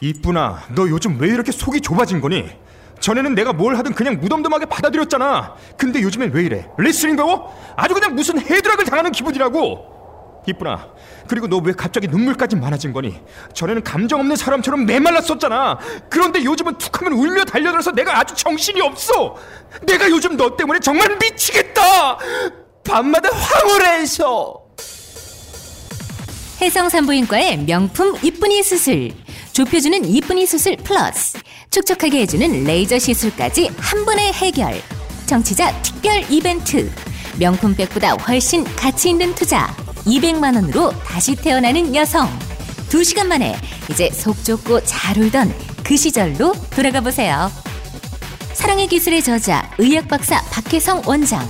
이쁘나, 0.00 0.62
너 0.74 0.88
요즘 0.88 1.18
왜 1.20 1.28
이렇게 1.28 1.52
속이 1.52 1.80
좁아진 1.80 2.20
거니? 2.20 2.48
전에는 3.00 3.34
내가 3.34 3.52
뭘 3.52 3.76
하든 3.76 3.94
그냥 3.94 4.18
무덤덤하게 4.20 4.66
받아들였잖아. 4.66 5.54
근데 5.76 6.02
요즘엔 6.02 6.32
왜 6.32 6.42
이래? 6.44 6.68
레슬링 6.78 7.16
배워? 7.16 7.54
아주 7.76 7.94
그냥 7.94 8.14
무슨 8.14 8.38
헤드락을 8.40 8.84
당하는 8.84 9.12
기분이라고. 9.12 9.90
이쁘나. 10.46 10.88
그리고 11.28 11.46
너 11.46 11.58
왜 11.58 11.72
갑자기 11.74 12.08
눈물까지 12.08 12.56
많아진 12.56 12.92
거니? 12.94 13.20
전에는 13.52 13.84
감정 13.84 14.20
없는 14.20 14.36
사람처럼 14.36 14.86
메말랐었잖아. 14.86 15.78
그런데 16.08 16.42
요즘은 16.44 16.78
툭하면 16.78 17.12
울며 17.18 17.44
달려들어서 17.44 17.92
내가 17.92 18.18
아주 18.18 18.34
정신이 18.34 18.80
없어. 18.80 19.36
내가 19.86 20.08
요즘 20.10 20.36
너 20.36 20.56
때문에 20.56 20.80
정말 20.80 21.16
미치겠다. 21.20 22.18
밤마다 22.84 23.28
황홀해서. 23.30 24.60
해성 26.62 26.88
산부인과의 26.88 27.58
명품 27.64 28.16
이쁜이 28.22 28.62
수술. 28.62 29.12
좁혀주는 29.60 30.06
이쁜이 30.06 30.46
수술 30.46 30.74
플러스. 30.78 31.38
촉촉하게 31.70 32.22
해주는 32.22 32.64
레이저 32.64 32.98
시술까지 32.98 33.70
한 33.76 34.06
번에 34.06 34.32
해결. 34.32 34.80
정치자 35.26 35.82
특별 35.82 36.24
이벤트. 36.30 36.90
명품백보다 37.38 38.12
훨씬 38.12 38.64
가치 38.64 39.10
있는 39.10 39.34
투자. 39.34 39.66
200만 40.06 40.54
원으로 40.54 40.92
다시 41.04 41.34
태어나는 41.34 41.94
여성. 41.94 42.26
2시간 42.88 43.26
만에 43.26 43.54
이제 43.90 44.08
속 44.10 44.42
좁고 44.42 44.82
잘 44.84 45.18
울던 45.18 45.54
그 45.84 45.94
시절로 45.94 46.54
돌아가 46.70 47.02
보세요. 47.02 47.52
사랑의 48.54 48.86
기술의 48.86 49.22
저자 49.22 49.70
의학 49.76 50.08
박사 50.08 50.40
박혜성 50.44 51.02
원장. 51.04 51.46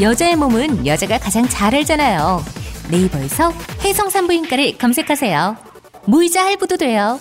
여자의 0.00 0.34
몸은 0.34 0.84
여자가 0.84 1.18
가장 1.18 1.48
잘 1.48 1.72
알잖아요. 1.72 2.44
네이버에서 2.90 3.52
해성산부인과를 3.84 4.76
검색하세요. 4.76 5.67
무이자 6.08 6.42
할부도 6.46 6.78
돼요. 6.78 7.20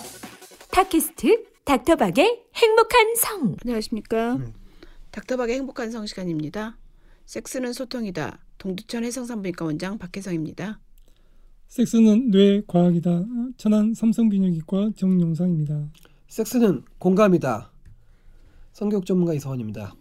팟캐스트 0.71 1.43
닥터박의 1.65 2.45
행복한 2.55 3.15
성. 3.17 3.57
안녕하십니까. 3.61 4.39
닥터박의 5.11 5.55
행복한 5.55 5.91
성 5.91 6.05
시간입니다. 6.05 6.77
섹스는 7.25 7.73
소통이다. 7.73 8.39
동두천 8.57 9.03
해성산부인과 9.03 9.65
원장 9.65 9.97
박혜성입니다. 9.97 10.79
섹스는 11.67 12.31
뇌 12.31 12.61
과학이다. 12.65 13.25
천안 13.57 13.93
삼성비뇨기과 13.93 14.91
정용상입니다. 14.95 15.89
섹스는 16.29 16.85
공감이다. 16.97 17.69
성교육 18.71 19.05
전문가 19.05 19.33
이서원입니다. 19.33 19.95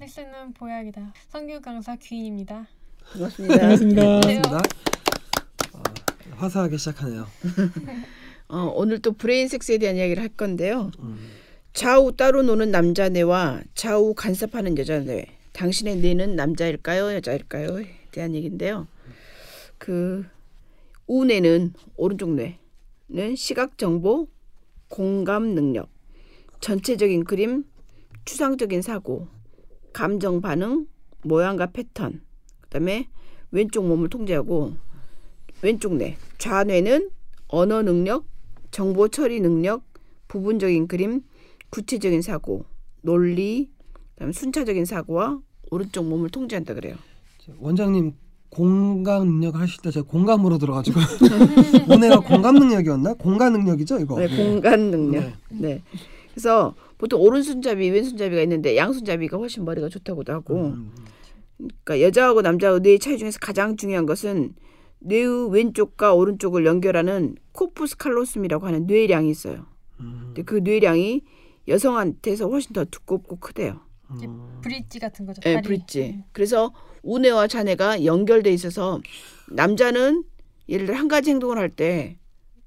섹스는 0.00 0.52
보약이다. 0.54 1.14
성교육 1.28 1.62
강사 1.62 1.94
귀인입니다. 1.94 2.66
반갑습니다. 3.12 3.58
반갑습니다. 3.58 4.02
반갑습니다. 4.02 4.62
어, 6.42 6.46
화사하게 6.46 6.76
시작하네요. 6.76 7.26
어, 8.48 8.72
오늘 8.74 8.98
또 8.98 9.12
브레인 9.12 9.46
섹스에 9.48 9.78
대한 9.78 9.96
이야기를 9.96 10.20
할 10.20 10.28
건데요. 10.28 10.90
음. 10.98 11.16
좌우 11.72 12.12
따로 12.12 12.42
노는 12.42 12.70
남자 12.70 13.08
뇌와 13.08 13.62
좌우 13.74 14.14
간섭하는 14.14 14.76
여자 14.76 14.98
뇌. 14.98 15.26
당신의 15.52 15.96
뇌는 15.98 16.34
남자일까요, 16.36 17.14
여자일까요?에 17.14 17.86
대한 18.10 18.34
얘기인데요. 18.34 18.88
그 19.78 20.24
우뇌는 21.06 21.74
오른쪽 21.96 22.30
뇌는 22.30 23.36
시각 23.36 23.78
정보, 23.78 24.28
공감 24.88 25.54
능력, 25.54 25.88
전체적인 26.60 27.24
그림, 27.24 27.64
추상적인 28.24 28.82
사고, 28.82 29.28
감정 29.92 30.40
반응, 30.40 30.86
모양과 31.22 31.66
패턴. 31.66 32.22
그다음에 32.62 33.08
왼쪽 33.50 33.86
몸을 33.86 34.08
통제하고 34.08 34.74
왼쪽 35.62 35.94
뇌, 35.94 36.16
좌뇌는 36.38 37.10
언어 37.46 37.82
능력, 37.82 38.24
정보 38.72 39.06
처리 39.08 39.40
능력, 39.40 39.84
부분적인 40.26 40.88
그림, 40.88 41.22
구체적인 41.70 42.20
사고, 42.20 42.64
논리, 43.02 43.70
그다음에 44.14 44.32
순차적인 44.32 44.84
사고와 44.84 45.38
오른쪽 45.70 46.06
몸을 46.06 46.30
통제한다 46.30 46.74
그래요. 46.74 46.96
원장님 47.58 48.12
공감 48.50 49.26
능력 49.26 49.56
하실 49.56 49.80
때 49.82 49.90
제가 49.90 50.06
공감으로 50.06 50.58
들어가지고 50.58 51.00
오늘가 51.88 52.20
공감 52.20 52.56
능력이었나? 52.56 53.14
공감 53.14 53.52
능력이죠 53.52 54.00
이거. 54.00 54.18
네, 54.18 54.28
공간 54.28 54.90
능력. 54.90 55.32
네. 55.48 55.80
그래서 56.30 56.74
보통 56.98 57.20
오른손잡이, 57.20 57.88
왼손잡이가 57.90 58.42
있는데 58.42 58.76
양손잡이가 58.76 59.36
훨씬 59.36 59.64
머리가 59.64 59.88
좋다고도 59.88 60.32
하고. 60.32 60.66
음, 60.66 60.92
그러니까 61.84 62.00
여자하고 62.00 62.42
남자하고 62.42 62.80
뇌의 62.80 62.98
차이 62.98 63.16
중에서 63.16 63.38
가장 63.40 63.76
중요한 63.76 64.06
것은 64.06 64.54
뇌의 65.04 65.50
왼쪽과 65.52 66.14
오른쪽을 66.14 66.64
연결하는 66.66 67.36
코푸스 67.52 67.96
칼로숨이라고 67.96 68.66
하는 68.66 68.86
뇌량이 68.86 69.30
있어요. 69.30 69.66
음, 70.00 70.22
근데 70.26 70.42
그 70.42 70.56
뇌량이 70.56 71.22
여성한테서 71.68 72.48
훨씬 72.48 72.72
더 72.72 72.84
두껍고 72.84 73.36
크대요. 73.36 73.80
음. 74.10 74.60
브릿지 74.62 74.98
같은 74.98 75.24
거죠. 75.26 75.40
예, 75.46 75.54
다리. 75.54 75.66
브릿지. 75.66 76.00
네. 76.00 76.24
그래서 76.32 76.72
우뇌와 77.02 77.46
자뇌가 77.46 78.04
연결돼 78.04 78.52
있어서 78.52 79.00
남자는 79.48 80.24
예를 80.68 80.86
들어 80.86 80.98
한 80.98 81.08
가지 81.08 81.30
행동을 81.30 81.58
할 81.58 81.70
때 81.70 82.18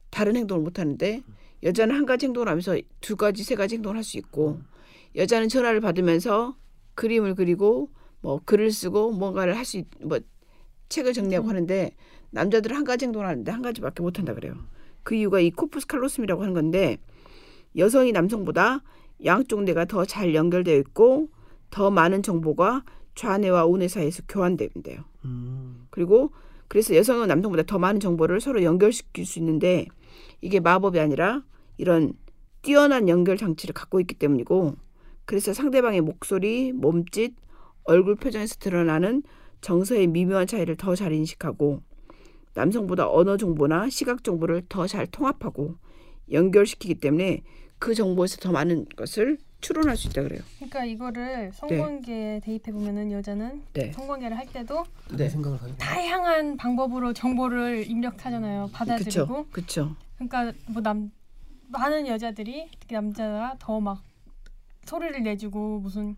다른 0.10 0.36
행동을 0.36 0.64
못 0.64 0.80
하는데 0.80 1.22
여자는 1.64 1.96
한 1.96 2.06
가지 2.06 2.26
행동을 2.26 2.48
하면서 2.48 2.78
두 3.02 3.16
가지 3.16 3.44
세 3.44 3.56
가지 3.56 3.76
행동을 3.76 3.98
할 3.98 4.04
수 4.04 4.18
있고 4.18 4.60
여자는 5.16 5.50
전화를 5.50 5.82
받으면서 5.82 6.56
그림을 6.96 7.36
그리고 7.36 7.90
뭐 8.22 8.42
글을 8.44 8.72
쓰고 8.72 9.12
뭔가를 9.12 9.56
할수뭐 9.58 10.20
책을 10.90 11.14
정리하고 11.14 11.50
하는데 11.50 11.92
남자들은 12.36 12.76
한 12.76 12.84
가지 12.84 13.06
행동을 13.06 13.28
하는데 13.28 13.50
한 13.50 13.62
가지밖에 13.62 14.04
못 14.04 14.20
한다 14.20 14.34
그래요. 14.34 14.56
그 15.04 15.16
이유가 15.16 15.40
이 15.40 15.52
코푸스 15.52 15.88
칼로숨이라고 15.88 16.42
하는 16.42 16.54
건데 16.54 16.98
여성이 17.78 18.12
남성보다 18.12 18.84
양쪽 19.24 19.64
뇌가 19.64 19.86
더 19.86 20.06
잘 20.06 20.36
연결되어 20.36 20.76
있고 20.80 21.30
더 21.70 21.90
많은 21.90 22.24
정보가 22.24 22.84
좌뇌와 23.16 23.66
우뇌 23.66 23.88
사이에서 23.88 24.24
교환된대요. 24.28 25.00
음, 25.24 25.88
그리고 25.90 26.32
그래서 26.68 26.96
여성은 26.96 27.28
남성보다 27.30 27.64
더 27.64 27.80
많은 27.80 28.02
정보를 28.02 28.42
서로 28.42 28.64
연결시킬 28.64 29.26
수 29.26 29.40
있는데 29.40 29.86
이게 30.42 30.60
마법이 30.60 31.00
아니라 31.00 31.44
이런 31.78 32.14
뛰어난 32.62 33.08
연결 33.08 33.38
장치를 33.38 33.74
갖고 33.74 34.00
있기 34.02 34.16
때문이고 34.16 34.76
그래서 35.24 35.54
상대방의 35.54 36.02
목소리, 36.02 36.74
몸짓, 36.74 37.34
얼굴 37.86 38.16
표정에서 38.16 38.56
드러나는 38.60 39.24
정서의 39.62 40.08
미묘한 40.08 40.48
차이를 40.48 40.76
더 40.76 40.96
잘 40.96 41.14
인식하고 41.14 41.82
남성보다 42.56 43.10
언어 43.12 43.38
정보나 43.38 43.90
시각 43.90 44.24
정보를 44.24 44.64
더 44.68 44.88
잘 44.88 45.06
통합하고 45.08 45.76
연결시키기 46.32 46.96
때문에 46.96 47.42
그 47.80 47.94
정보에서 47.94 48.38
더 48.38 48.52
많은 48.52 48.86
것을 48.96 49.38
추론할 49.62 49.98
수 49.98 50.08
있다 50.08 50.22
그래요. 50.24 50.42
그러니까 50.58 50.86
이거를 50.86 51.52
성관계에 51.54 52.40
대입해 52.42 52.72
보면은 52.72 53.12
여자는 53.12 53.64
네. 53.74 53.92
성관계를 53.94 54.38
할 54.38 54.46
때도 54.48 54.84
생각을 55.18 55.58
가지고. 55.58 55.78
다양한 55.78 56.58
방법으로 56.58 57.14
정보를 57.14 57.90
입력하잖아요. 57.90 58.70
받아들이고. 58.74 59.26
그렇죠. 59.26 59.46
그렇죠. 59.52 59.96
그러니까 60.18 60.54
뭐 60.68 60.82
남 60.82 61.12
많은 61.68 62.08
여자들이 62.08 62.70
특히 62.80 62.94
남자가 62.94 63.56
더 63.60 63.80
막 63.80 64.04
소리를 64.86 65.24
내주고 65.24 65.80
무슨 65.80 66.16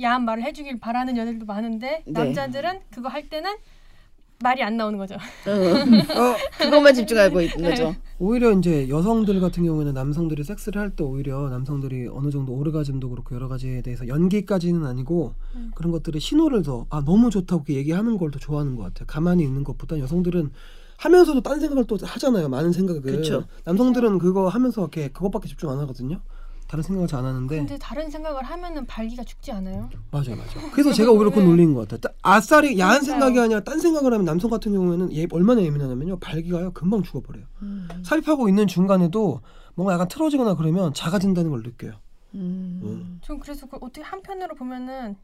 야한 0.00 0.24
말을 0.26 0.42
해주길 0.44 0.78
바라는 0.78 1.16
여자들도 1.16 1.46
많은데 1.46 2.02
네. 2.06 2.12
남자들은 2.12 2.80
그거 2.90 3.08
할 3.08 3.28
때는 3.30 3.56
말이 4.40 4.62
안 4.62 4.76
나오는 4.76 4.96
거죠. 4.98 5.14
어, 5.16 6.36
그것만 6.58 6.94
집중하고 6.94 7.40
있는 7.40 7.70
거죠. 7.70 7.94
오히려 8.20 8.52
이제 8.52 8.88
여성들 8.88 9.40
같은 9.40 9.64
경우에는 9.64 9.94
남성들이 9.94 10.44
섹스를 10.44 10.80
할 10.80 10.90
때 10.90 11.02
오히려 11.04 11.48
남성들이 11.48 12.08
어느 12.12 12.30
정도 12.30 12.52
오르가즘도 12.52 13.10
그렇고 13.10 13.34
여러 13.34 13.48
가지에 13.48 13.82
대해서 13.82 14.06
연기까지는 14.06 14.86
아니고 14.86 15.34
음. 15.56 15.70
그런 15.74 15.90
것들을 15.92 16.20
신호를 16.20 16.62
더 16.62 16.86
아 16.90 17.02
너무 17.04 17.30
좋다고 17.30 17.64
얘기하는 17.68 18.16
걸 18.16 18.30
더 18.30 18.38
좋아하는 18.38 18.76
것 18.76 18.82
같아요. 18.84 19.06
가만히 19.06 19.42
있는 19.42 19.64
것보다 19.64 19.98
여성들은 19.98 20.50
하면서도 20.98 21.40
딴 21.42 21.60
생각을 21.60 21.84
또 21.86 21.96
하잖아요. 22.00 22.48
많은 22.48 22.72
생각을. 22.72 23.00
그쵸. 23.02 23.44
남성들은 23.64 24.18
그거 24.18 24.48
하면서 24.48 24.82
이렇게 24.82 25.08
그것밖에 25.08 25.48
집중 25.48 25.70
안 25.70 25.78
하거든요. 25.80 26.20
다른 26.68 26.82
생각을 26.82 27.08
잘 27.08 27.18
안 27.20 27.24
하는데 27.24 27.56
근데 27.56 27.78
다른 27.78 28.10
생각을 28.10 28.42
하면은 28.44 28.84
발기가 28.86 29.24
죽지 29.24 29.50
않아요? 29.52 29.88
맞아요, 30.10 30.36
맞아요. 30.36 30.70
그래서 30.72 30.92
제가 30.92 31.10
오히려 31.10 31.30
그건 31.30 31.46
놀리는 31.46 31.74
것 31.74 31.88
같아요. 31.88 31.98
따- 32.00 32.12
아싸리 32.22 32.78
야한 32.78 32.96
맞아요. 32.98 33.02
생각이 33.04 33.40
아니라 33.40 33.60
딴 33.60 33.80
생각을 33.80 34.12
하면 34.12 34.24
남성 34.26 34.50
같은 34.50 34.72
경우에는 34.72 35.12
얘 35.16 35.26
얼마나 35.30 35.62
예민하냐면요, 35.62 36.18
발기가요 36.20 36.72
금방 36.72 37.02
죽어버려요. 37.02 37.44
삽입하고 38.04 38.48
있는 38.50 38.66
중간에도 38.66 39.40
뭔가 39.74 39.94
약간 39.94 40.08
틀어지거나 40.08 40.54
그러면 40.56 40.92
작아진다는 40.92 41.50
걸 41.50 41.62
느껴요. 41.62 41.92
음. 42.34 42.80
음. 42.84 43.18
전 43.22 43.40
그래서 43.40 43.66
그 43.66 43.78
어떻게 43.80 44.02
한편으로 44.02 44.54
보면은 44.54 45.16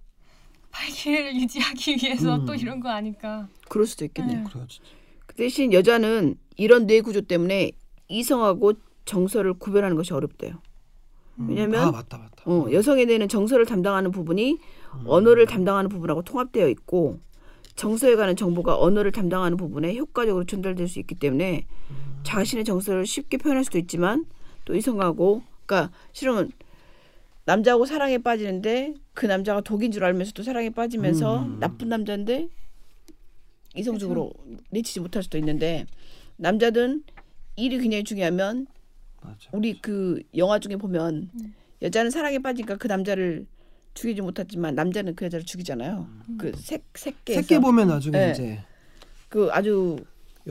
발기를 0.71 1.37
유지하기 1.41 1.97
위해서 2.03 2.37
음. 2.37 2.47
또 2.47 2.55
이런 2.55 2.81
거 2.81 2.89
아닐까. 2.89 3.49
그럴 3.69 3.87
수도 3.87 4.05
있겠네요. 4.07 4.39
네. 4.39 4.45
그래요, 4.45 4.67
진짜. 4.69 4.89
그 5.27 5.35
대신 5.37 5.73
여자는 5.75 6.37
이런 6.57 6.87
뇌 6.87 7.01
구조 7.03 7.21
때문에 7.21 7.73
이성하고 8.09 8.73
정서를 9.05 9.55
구별하는 9.55 9.97
것이 9.97 10.15
어렵대요. 10.15 10.55
음. 11.39 11.49
왜냐면 11.49 11.89
아 11.89 11.91
맞다, 11.91 12.19
맞다. 12.19 12.43
어, 12.47 12.67
여성의 12.71 13.07
뇌는 13.07 13.29
정서를 13.29 13.67
담당하는 13.67 14.11
부분이 14.11 14.59
언어를 15.07 15.47
담당하는 15.47 15.89
부분하고 15.89 16.23
통합되어 16.23 16.69
있고 16.69 17.19
정서에 17.77 18.15
관한 18.17 18.37
정보가 18.37 18.79
언어를 18.79 19.11
담당하는 19.11 19.57
부분에 19.57 19.97
효과적으로 19.97 20.45
전달될 20.45 20.87
수 20.87 21.01
있기 21.01 21.17
때문에 21.17 21.67
자신의 22.23 22.65
정서를 22.65 23.07
쉽게 23.07 23.37
표현할 23.37 23.65
수도 23.65 23.79
있지만 23.79 24.27
또 24.65 24.75
이성하고 24.75 25.43
그러니까 25.67 25.93
실은 26.13 26.51
남자하고 27.47 27.85
사랑에 27.85 28.19
빠지는데 28.19 28.95
그 29.13 29.27
남자가 29.27 29.61
독인 29.61 29.91
줄 29.93 30.05
알면서도 30.05 30.43
사랑에 30.43 30.71
빠지면서 30.71 31.43
음. 31.43 31.61
나쁜 31.61 31.89
남자인데 31.89 32.49
이성적으로 33.77 34.33
내치지 34.71 35.01
못할 35.01 35.23
수도 35.23 35.37
있는데 35.39 35.87
남자든 36.37 37.03
일이 37.57 37.79
굉장히 37.79 38.05
중요하면 38.05 38.67
맞아. 39.25 39.49
우리 39.53 39.81
그 39.81 40.23
영화 40.37 40.59
중에 40.59 40.77
보면 40.77 41.31
여자는 41.83 42.11
사랑에 42.11 42.39
빠지니까 42.39 42.77
그 42.77 42.87
남자를 42.87 43.47
죽이지 43.95 44.21
못했지만 44.23 44.75
남자는 44.75 45.15
그 45.15 45.25
여자를 45.25 45.45
죽이잖아요. 45.47 46.07
그 46.39 46.53
색, 46.57 46.85
색계에서 46.95 47.43
새끼 47.43 47.59
보면 47.59 47.89
나중에 47.89 48.19
네. 48.19 48.31
이제 48.33 48.61
그 49.29 49.49
아주 49.51 49.97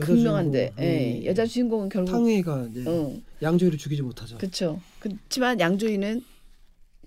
극명한데 0.00 0.72
주인공, 0.76 0.84
예, 0.84 1.20
음, 1.20 1.24
여자 1.26 1.46
주인공은 1.46 1.88
결국 1.88 2.10
탕웨이가 2.10 2.68
이제 2.70 2.84
어, 2.86 3.14
양조위를 3.42 3.78
죽이지 3.78 4.02
못하죠. 4.02 4.38
그렇죠. 4.38 4.80
그렇지만 4.98 5.60
양조위는 5.60 6.24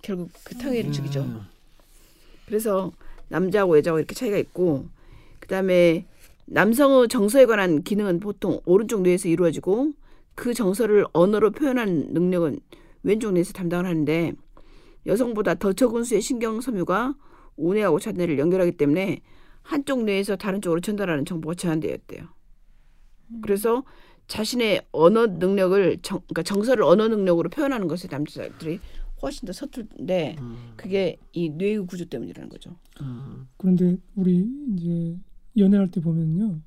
결국 0.02 0.30
그 0.44 0.56
탕웨이를 0.56 0.92
죽이죠. 0.94 1.22
음. 1.22 1.42
그래서 2.46 2.94
남자하고 3.28 3.78
여자하고 3.78 4.00
이렇게 4.00 4.16
차이가 4.16 4.38
있고 4.38 4.86
그다음에 5.40 6.06
남성의 6.46 7.10
정서에 7.10 7.46
관한 7.46 7.84
기능은 7.84 8.22
보통 8.22 8.62
오른쪽 8.66 9.02
뇌에서 9.02 9.28
이루어지고 9.28 9.92
그 10.38 10.54
정서를 10.54 11.04
언어로 11.14 11.50
표현하는 11.50 12.14
능력은 12.14 12.60
왼쪽 13.02 13.34
뇌에서 13.34 13.54
담당을 13.54 13.88
하는데 13.88 14.34
여성보다 15.08 15.56
더 15.56 15.74
적은 15.74 16.04
수의 16.04 16.22
신경 16.22 16.62
섬유가 16.62 17.16
우뇌하고 17.56 18.00
좌뇌를 18.00 18.38
연결하기 18.38 18.74
때문에 18.74 19.22
한쪽 19.64 20.04
뇌에서 20.04 20.36
다른 20.36 20.62
쪽으로 20.62 20.80
전달하는 20.80 21.26
정보가 21.26 21.56
제한되었대요. 21.56 22.28
그래서 23.42 23.84
자신의 24.28 24.86
언어 24.92 25.26
능력을 25.26 25.98
정, 26.04 26.20
그러니까 26.20 26.44
정서를 26.44 26.84
언어 26.84 27.08
능력으로 27.08 27.50
표현하는 27.50 27.88
것에 27.88 28.08
남자들이 28.08 28.80
훨씬 29.24 29.48
더 29.48 29.54
서툴는데 29.54 30.36
음. 30.40 30.74
그게 30.76 31.18
이 31.34 31.50
뇌의 31.50 31.88
구조 31.88 32.06
때문이라는 32.06 32.48
거죠. 32.48 32.76
음. 33.02 33.48
그런데 33.58 33.98
우리 34.14 34.48
이제 34.76 35.18
연애할 35.58 35.90
때 35.90 36.00
보면요 36.00 36.62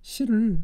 시를 0.00 0.62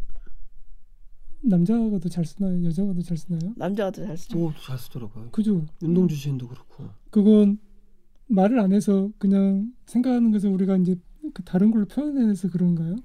남자가 1.49 1.99
더 1.99 2.09
잘 2.09 2.25
쓰나요 2.25 2.65
여자가 2.65 2.93
더 2.95 3.03
잘 3.03 3.17
쓰나요? 3.17 3.53
남자가 3.57 3.91
더 3.91 4.05
잘 4.07 4.17
쓰죠. 4.17 4.39
오, 4.39 4.53
잘 4.65 4.79
쓰더라고요. 4.79 5.31
그죠? 5.31 5.65
윤동주 5.83 6.15
시인도 6.15 6.49
그렇고. 6.49 6.85
그건 7.11 7.59
말을 8.29 8.59
안 8.59 8.73
해서 8.73 9.11
그냥 9.19 9.73
생각하는 9.87 10.31
것을 10.33 10.51
우리가 10.51 10.77
이제 10.79 10.97
그 11.33 11.43
다른 11.45 11.71
걸로 11.71 11.87
표현해서 11.87 12.49
그런가요? 12.51 12.97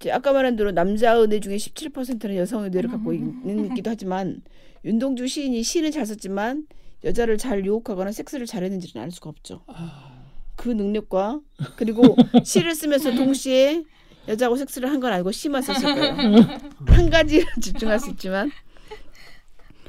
이제 0.00 0.10
아까 0.12 0.32
말한 0.32 0.56
대로 0.56 0.70
남자 0.72 1.12
의 1.14 1.28
뇌 1.28 1.40
중에 1.40 1.56
17%는 1.56 2.36
여성 2.36 2.64
의 2.64 2.70
뇌를 2.70 2.90
갖고 2.90 3.12
있기도 3.12 3.90
하지만 3.90 4.42
윤동주 4.84 5.26
시인이 5.26 5.62
시는 5.62 5.90
잘 5.90 6.06
썼지만 6.06 6.66
여자를 7.04 7.38
잘 7.38 7.64
유혹하거나 7.66 8.12
섹스를 8.12 8.46
잘했는지는 8.46 9.02
알 9.04 9.10
수가 9.10 9.30
없죠. 9.30 9.62
그 10.56 10.68
능력과 10.68 11.40
그리고 11.76 12.02
시를 12.44 12.74
쓰면서 12.74 13.14
동시에 13.14 13.84
여자하고 14.30 14.56
섹스를 14.56 14.90
한건 14.90 15.12
아니고 15.12 15.32
시만 15.32 15.62
썼을 15.62 15.94
거예요. 15.94 16.36
한 16.86 17.10
가지에 17.10 17.44
집중할 17.60 17.98
수 17.98 18.10
있지만 18.10 18.50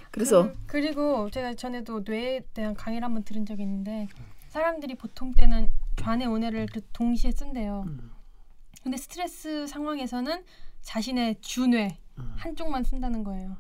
그래서 0.10 0.52
그, 0.68 0.78
리고 0.78 1.30
제가 1.30 1.54
전에도 1.54 2.02
뇌에 2.02 2.42
대한 2.54 2.74
강의를 2.74 3.06
한번 3.06 3.24
들은 3.24 3.46
적이 3.46 3.64
있는데 3.64 4.08
사람들이 4.50 4.96
보통 4.96 5.34
때는 5.34 5.72
좌뇌 5.96 6.26
우뇌를 6.26 6.68
그 6.74 6.82
동시에 6.92 7.32
쓴대요. 7.32 7.86
근데 8.84 8.98
스트레스 8.98 9.68
상황에서는 9.68 10.44
자신의 10.82 11.38
주뇌 11.42 11.98
한쪽만 12.38 12.84
쓴다는 12.84 13.24
거예요. 13.24 13.56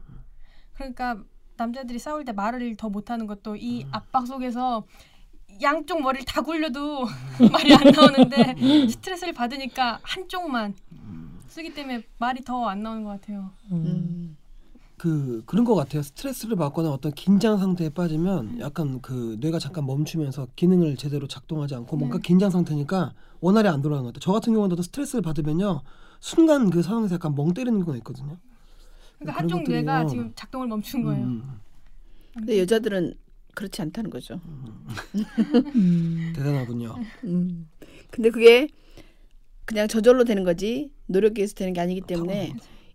그러니까 0.74 1.24
남자들이 1.57 2.00
싸울 2.00 2.25
때 2.25 2.31
말을 2.31 2.75
더 2.75 2.89
못하는 2.89 3.27
것도 3.27 3.56
이 3.56 3.86
압박 3.92 4.25
속에서 4.25 4.86
양쪽 5.62 6.02
머리를 6.02 6.25
다 6.25 6.42
굴려도 6.42 7.06
말이 7.52 7.74
안 7.74 7.92
나오는데 7.92 8.88
스트레스를 8.90 9.34
받으니까 9.34 10.00
한쪽만 10.04 10.74
쓰기 11.48 11.74
때문에 11.74 12.04
말이 12.18 12.44
더 12.44 12.68
안 12.68 12.81
나오는 12.84 13.04
것 13.04 13.10
같아요. 13.12 13.52
어, 13.69 13.75
음, 13.75 14.38
그 14.98 15.44
그런 15.46 15.66
것 15.66 15.75
같아요. 15.75 16.02
스트레스를 16.02 16.56
받거나 16.56 16.90
어떤 16.92 17.12
긴장 17.12 17.58
상태에 17.58 17.90
빠지면 17.90 18.60
약간 18.60 19.02
그 19.02 19.38
뇌가 19.40 19.60
잠깐 19.60 19.86
멈추면서 19.86 20.48
기능을 20.56 20.96
제대로 20.96 21.28
작동하지 21.28 21.75
않고 21.75 21.98
뭔가 21.98 22.18
네. 22.18 22.22
긴장 22.24 22.50
상태니까 22.50 23.13
원활히 23.42 23.68
안 23.68 23.81
돌아가는 23.81 24.04
것 24.06 24.13
같아요. 24.13 24.19
저 24.22 24.31
같은 24.31 24.54
경우는 24.54 24.81
스트레스를 24.81 25.22
받으면요 25.22 25.81
순간 26.19 26.69
그 26.69 26.81
상황에서 26.84 27.16
약간 27.16 27.36
멍 27.36 27.54
때리는 27.54 27.80
경우가 27.80 27.98
있거든요. 27.98 28.38
그러니까 29.19 29.40
한쪽 29.40 29.58
것들이요. 29.60 29.78
뇌가 29.81 30.06
지금 30.08 30.31
작동을 30.36 30.68
멈춘 30.68 31.04
거예요. 31.04 31.24
음, 31.25 31.60
근데 32.34 32.60
여자들은 32.60 33.16
그렇지 33.53 33.81
않다는 33.81 34.09
거죠. 34.09 34.39
음, 34.45 36.33
대단하군요. 36.36 36.95
음. 37.25 37.69
근데 38.09 38.30
그게 38.30 38.68
그냥 39.65 39.88
저절로 39.88 40.24
되는 40.24 40.44
거지 40.44 40.92
노력에 41.07 41.42
의해서 41.42 41.53
되는 41.56 41.74
게 41.74 41.81
아니기 41.81 42.01
때문에 42.01 42.53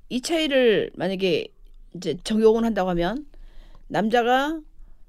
이 0.08 0.20
차이를 0.20 0.91
만약에 0.97 1.49
이제 1.94 2.17
적용을 2.25 2.64
한다고 2.64 2.91
하면 2.91 3.26
남자가 3.88 4.61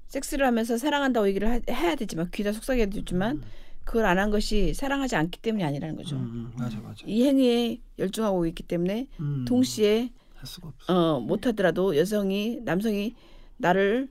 섹스를 0.06 0.46
하면서 0.46 0.78
사랑한다고 0.78 1.28
얘기를 1.28 1.48
하- 1.50 1.60
해야 1.74 1.94
되지만 1.94 2.30
귀다 2.32 2.52
속삭여야 2.52 2.86
되지만 2.86 3.42
그걸 3.84 4.04
안 4.06 4.18
한 4.18 4.30
것이 4.30 4.74
사랑하지 4.74 5.16
않기 5.16 5.40
때문이 5.40 5.64
아니라는 5.64 5.96
거죠. 5.96 6.16
음, 6.16 6.22
음, 6.22 6.52
맞아 6.58 6.78
맞아. 6.80 7.04
이 7.06 7.24
행위에 7.24 7.80
열중하고 7.98 8.46
있기 8.46 8.62
때문에 8.64 9.06
음, 9.20 9.44
동시에 9.46 10.10
할 10.34 10.46
수가 10.46 10.68
없어. 10.68 11.16
어, 11.16 11.20
못하더라도 11.20 11.96
여성이 11.96 12.60
남성이 12.64 13.14
나를 13.56 14.08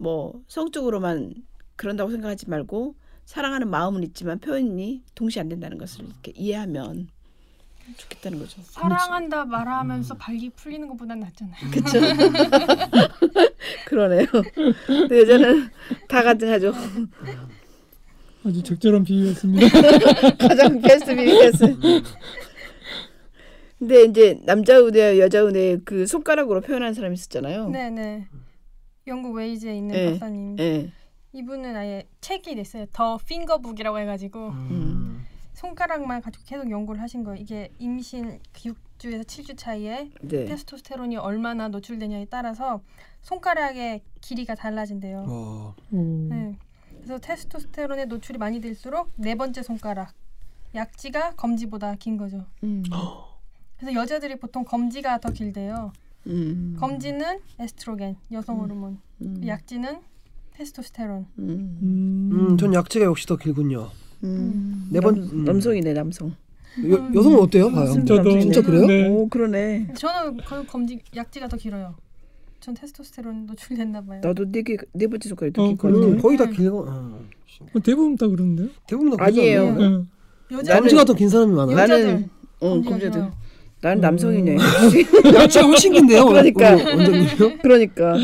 뭐 0.00 0.40
성적으로만 0.48 1.34
그런다고 1.76 2.10
생각하지 2.10 2.48
말고 2.48 2.94
사랑하는 3.26 3.68
마음은 3.68 4.02
있지만 4.04 4.38
표현이 4.38 5.04
동시에 5.14 5.42
안 5.42 5.48
된다는 5.48 5.76
것을 5.76 6.06
이렇게 6.06 6.32
이해하면 6.34 7.08
좋겠다는 7.96 8.38
거죠. 8.38 8.62
사랑한다 8.62 9.44
말하면서 9.44 10.14
발기 10.14 10.48
풀리는 10.50 10.88
것보단 10.88 11.20
낫잖아요. 11.20 11.70
그렇죠. 11.70 12.00
그러네요. 13.86 14.26
근데 14.86 15.20
여자는 15.20 15.68
다 16.08 16.22
가능하죠. 16.22 16.72
아주 18.44 18.62
적절한 18.62 19.04
비유였습니다. 19.04 19.66
가장 20.40 20.80
베스트 20.80 21.14
비비스. 21.14 21.76
근데 23.78 24.04
이제 24.04 24.40
남자 24.44 24.76
의대 24.76 25.18
여자 25.18 25.40
의대 25.40 25.78
그 25.84 26.06
손가락으로 26.06 26.62
표현하는 26.62 26.94
사람이 26.94 27.14
있었잖아요. 27.14 27.68
네네. 27.68 28.28
영국 29.06 29.34
웨이즈에 29.34 29.76
있는 29.76 29.94
네. 29.94 30.10
박사님. 30.10 30.58
예. 30.58 30.92
이분은 31.32 31.76
아예 31.76 32.08
책이 32.20 32.54
냈어요. 32.56 32.86
더 32.92 33.18
핑거북이라고 33.18 33.98
해가지고 34.00 34.48
음. 34.48 35.24
손가락만 35.52 36.22
가지고 36.22 36.44
계속 36.46 36.70
연구를 36.70 37.00
하신 37.02 37.22
거예요. 37.24 37.40
이게 37.40 37.70
임신 37.78 38.40
6주에서 38.52 39.24
7주 39.24 39.56
차이에 39.56 40.10
네. 40.22 40.44
테스토스테론이 40.46 41.16
얼마나 41.16 41.68
노출되냐에 41.68 42.26
따라서 42.30 42.80
손가락의 43.22 44.02
길이가 44.20 44.54
달라진대요. 44.54 45.24
어, 45.28 45.74
오, 45.92 45.96
네. 45.96 46.56
그래서 46.96 47.18
테스토스테론의 47.18 48.06
노출이 48.06 48.38
많이 48.38 48.60
될수록 48.60 49.12
네 49.16 49.34
번째 49.34 49.62
손가락 49.62 50.14
약지가 50.74 51.34
검지보다 51.36 51.94
긴 51.96 52.16
거죠. 52.16 52.46
음. 52.64 52.82
그래서 53.76 53.94
여자들이 53.94 54.36
보통 54.38 54.64
검지가 54.64 55.18
더 55.18 55.30
길대요. 55.30 55.92
음. 56.26 56.76
검지는 56.78 57.38
에스트로겐 57.58 58.16
여성 58.32 58.60
호르몬, 58.60 58.98
음. 59.22 59.40
약지는 59.46 59.98
테스토스테론. 60.54 61.26
음. 61.38 61.78
음, 61.82 62.30
음, 62.50 62.56
전 62.58 62.74
약지가 62.74 63.04
역시 63.06 63.26
더 63.26 63.36
길군요. 63.36 63.88
음. 64.24 64.88
네 64.90 65.00
번- 65.00 65.14
남, 65.14 65.28
음. 65.32 65.44
남성이네 65.44 65.92
남성. 65.94 66.34
여, 66.88 67.10
여성은 67.14 67.38
어때요? 67.40 67.70
봐요. 67.72 67.86
저도 68.04 68.38
진짜 68.38 68.62
그래요? 68.62 68.86
네. 68.86 69.08
오 69.08 69.28
그러네. 69.28 69.88
저는 69.94 70.36
그 70.46 70.64
검지 70.66 71.00
약지가 71.16 71.48
더 71.48 71.56
길어요. 71.56 71.94
전 72.60 72.74
테스토스테론 72.74 73.46
노출됐나 73.46 74.02
봐요. 74.02 74.20
나도 74.22 74.44
네개 74.44 74.76
네 74.92 75.06
번째 75.06 75.28
손가락이 75.30 75.58
어, 75.58 75.64
더 75.64 75.68
길거든. 75.70 76.00
그래요? 76.00 76.12
음, 76.14 76.18
거의 76.20 76.36
다 76.36 76.44
네. 76.44 76.52
길고 76.52 76.84
어. 76.86 77.20
어, 77.74 77.80
대부분 77.82 78.16
다 78.16 78.28
그런데요? 78.28 78.68
대부분 78.86 79.16
다 79.16 79.24
아니에요. 79.24 79.74
네. 79.76 80.04
여자들 80.52 80.80
남자가 80.82 81.04
더 81.04 81.14
긴 81.14 81.28
사람이 81.28 81.52
많아요. 81.54 81.72
여자들. 81.78 82.04
나는 82.06 82.28
어 82.60 82.68
검지가 82.82 82.90
검자들. 82.90 83.30
길어요. 83.80 83.94
나는 83.94 84.00
남성이네. 84.00 84.56
약지가 85.34 85.66
훨씬 85.66 85.92
긴데요. 85.92 86.26
그러니까. 86.26 86.70
원장님요? 86.72 87.58
그러니까 87.62 88.14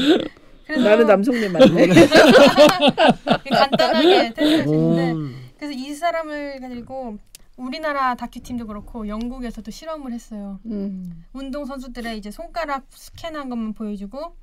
나는 0.69 1.07
남성네 1.07 1.49
맞네. 1.49 1.87
간단하게 3.51 4.35
테스트했는데 4.35 5.13
음. 5.13 5.37
그래서 5.57 5.73
이 5.73 5.95
사람을 5.95 6.61
가지고 6.61 7.19
우리나라 7.57 8.15
다큐팀도 8.15 8.67
그렇고 8.67 9.09
영국에서도 9.09 9.71
실험을 9.71 10.13
했어요. 10.13 10.61
음. 10.67 11.25
운동 11.33 11.65
선수들의 11.65 12.19
이제 12.19 12.31
손가락 12.31 12.85
스캔한 12.91 13.49
것만 13.49 13.73
보여주고 13.73 14.37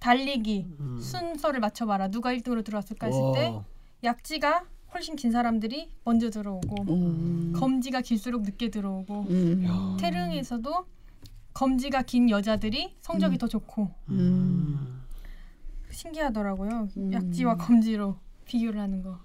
달리기 0.00 0.66
음. 0.80 0.98
순서를 1.00 1.60
맞춰봐라 1.60 2.08
누가 2.08 2.34
1등으로 2.34 2.62
들어왔을까 2.62 3.06
했을 3.06 3.20
때 3.34 3.46
와. 3.48 3.64
약지가 4.02 4.64
훨씬 4.94 5.16
긴 5.16 5.32
사람들이 5.32 5.88
먼저 6.04 6.30
들어오고 6.30 6.84
음. 6.88 7.52
검지가 7.56 8.00
길수록 8.00 8.42
늦게 8.42 8.70
들어오고 8.70 9.26
음. 9.28 9.64
야. 9.66 9.96
태릉에서도 10.00 10.70
검지가 11.52 12.02
긴 12.02 12.30
여자들이 12.30 12.94
성적이 13.00 13.38
더 13.38 13.48
좋고 13.48 13.90
음. 14.10 15.02
신기하더라고요. 15.90 16.88
음. 16.96 17.12
약지와 17.12 17.56
검지로 17.56 18.16
비교를 18.44 18.80
하는 18.80 19.02
거. 19.02 19.18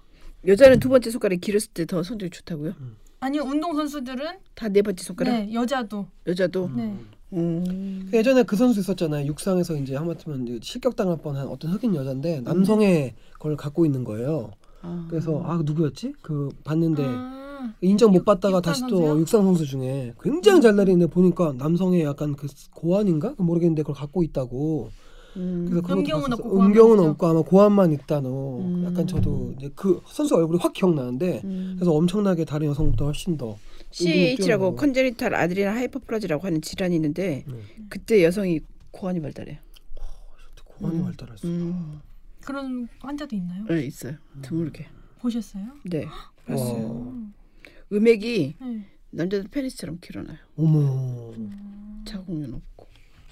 여자는 0.46 0.80
두 0.80 0.88
번째 0.88 1.10
손가락이 1.10 1.40
길었을 1.40 1.68
때 1.72 1.84
더 1.86 2.02
성적이 2.02 2.30
좋다고요? 2.30 2.72
아니요 3.20 3.42
운동 3.42 3.74
선수들은 3.76 4.38
다 4.54 4.68
네 4.68 4.80
번째 4.82 5.04
손가락? 5.04 5.32
네 5.32 5.52
여자도 5.52 6.06
여자도? 6.26 6.70
네 6.74 6.96
음. 7.34 8.08
그 8.10 8.16
예전에 8.16 8.42
그 8.42 8.56
선수 8.56 8.80
있었잖아요. 8.80 9.26
육상에서 9.26 9.76
이제 9.76 9.94
하마터면 9.94 10.60
실격당할 10.62 11.18
뻔한 11.18 11.46
어떤 11.46 11.70
흑인 11.72 11.94
여자인데 11.94 12.40
남성의 12.40 13.14
걸 13.38 13.56
갖고 13.56 13.84
있는 13.84 14.02
거예요. 14.04 14.50
아. 14.82 15.06
그래서 15.10 15.42
아 15.44 15.60
누구였지? 15.64 16.14
그 16.22 16.48
봤는데 16.64 17.04
아, 17.06 17.72
인정 17.80 18.10
못 18.12 18.18
육- 18.18 18.24
받다가 18.24 18.56
육상 18.58 18.62
다시 18.72 18.82
또? 18.88 19.18
육상 19.20 19.42
선수 19.44 19.66
중에 19.66 20.14
굉장히 20.22 20.60
잘 20.60 20.74
날리는데 20.76 21.06
보니까 21.12 21.52
남성의 21.58 22.02
약간 22.04 22.34
그 22.34 22.46
고환인가 22.74 23.34
모르겠는데 23.38 23.82
그걸 23.82 23.94
갖고 23.96 24.22
있다고. 24.22 24.90
음. 25.36 25.66
그래서 25.70 25.92
음경은. 25.94 26.32
없고 26.32 26.60
음경은. 26.60 26.98
없고 27.10 27.26
아마 27.26 27.42
고환만 27.42 27.92
있다 27.92 28.20
너. 28.20 28.58
음. 28.58 28.84
약간 28.86 29.06
저도 29.06 29.54
이제 29.58 29.70
그 29.76 30.00
선수 30.06 30.34
얼굴이 30.34 30.58
확 30.60 30.72
기억나는데 30.72 31.42
음. 31.44 31.74
그래서 31.76 31.92
엄청나게 31.92 32.44
다른 32.44 32.66
여성보다 32.68 33.04
훨씬 33.04 33.36
더 33.36 33.56
뛰어나고. 33.92 34.74
congenital 34.76 35.34
adrenal 35.34 35.72
hyperplasia라고 35.72 36.46
하는 36.46 36.60
질환이 36.62 36.96
있는데 36.96 37.44
네. 37.46 37.54
그때 37.88 38.24
여성이 38.24 38.60
고환이 38.90 39.20
발달해요. 39.20 39.58
고환이 40.64 40.98
음. 40.98 41.04
발달했어. 41.04 41.46
음. 41.46 42.00
그런 42.44 42.88
환자도 43.00 43.36
있나요? 43.36 43.64
네, 43.66 43.84
있어요. 43.84 44.16
드물게. 44.42 44.88
보셨어요? 45.20 45.78
네. 45.84 46.06
봤어요. 46.46 46.88
와. 46.88 47.30
음핵이 47.92 48.54
네 48.60 48.86
남자들 49.10 49.48
페니스처럼 49.50 49.98
길어나요. 50.00 50.38
어머. 50.56 51.34
자궁은 52.06 52.54
없고 52.54 52.86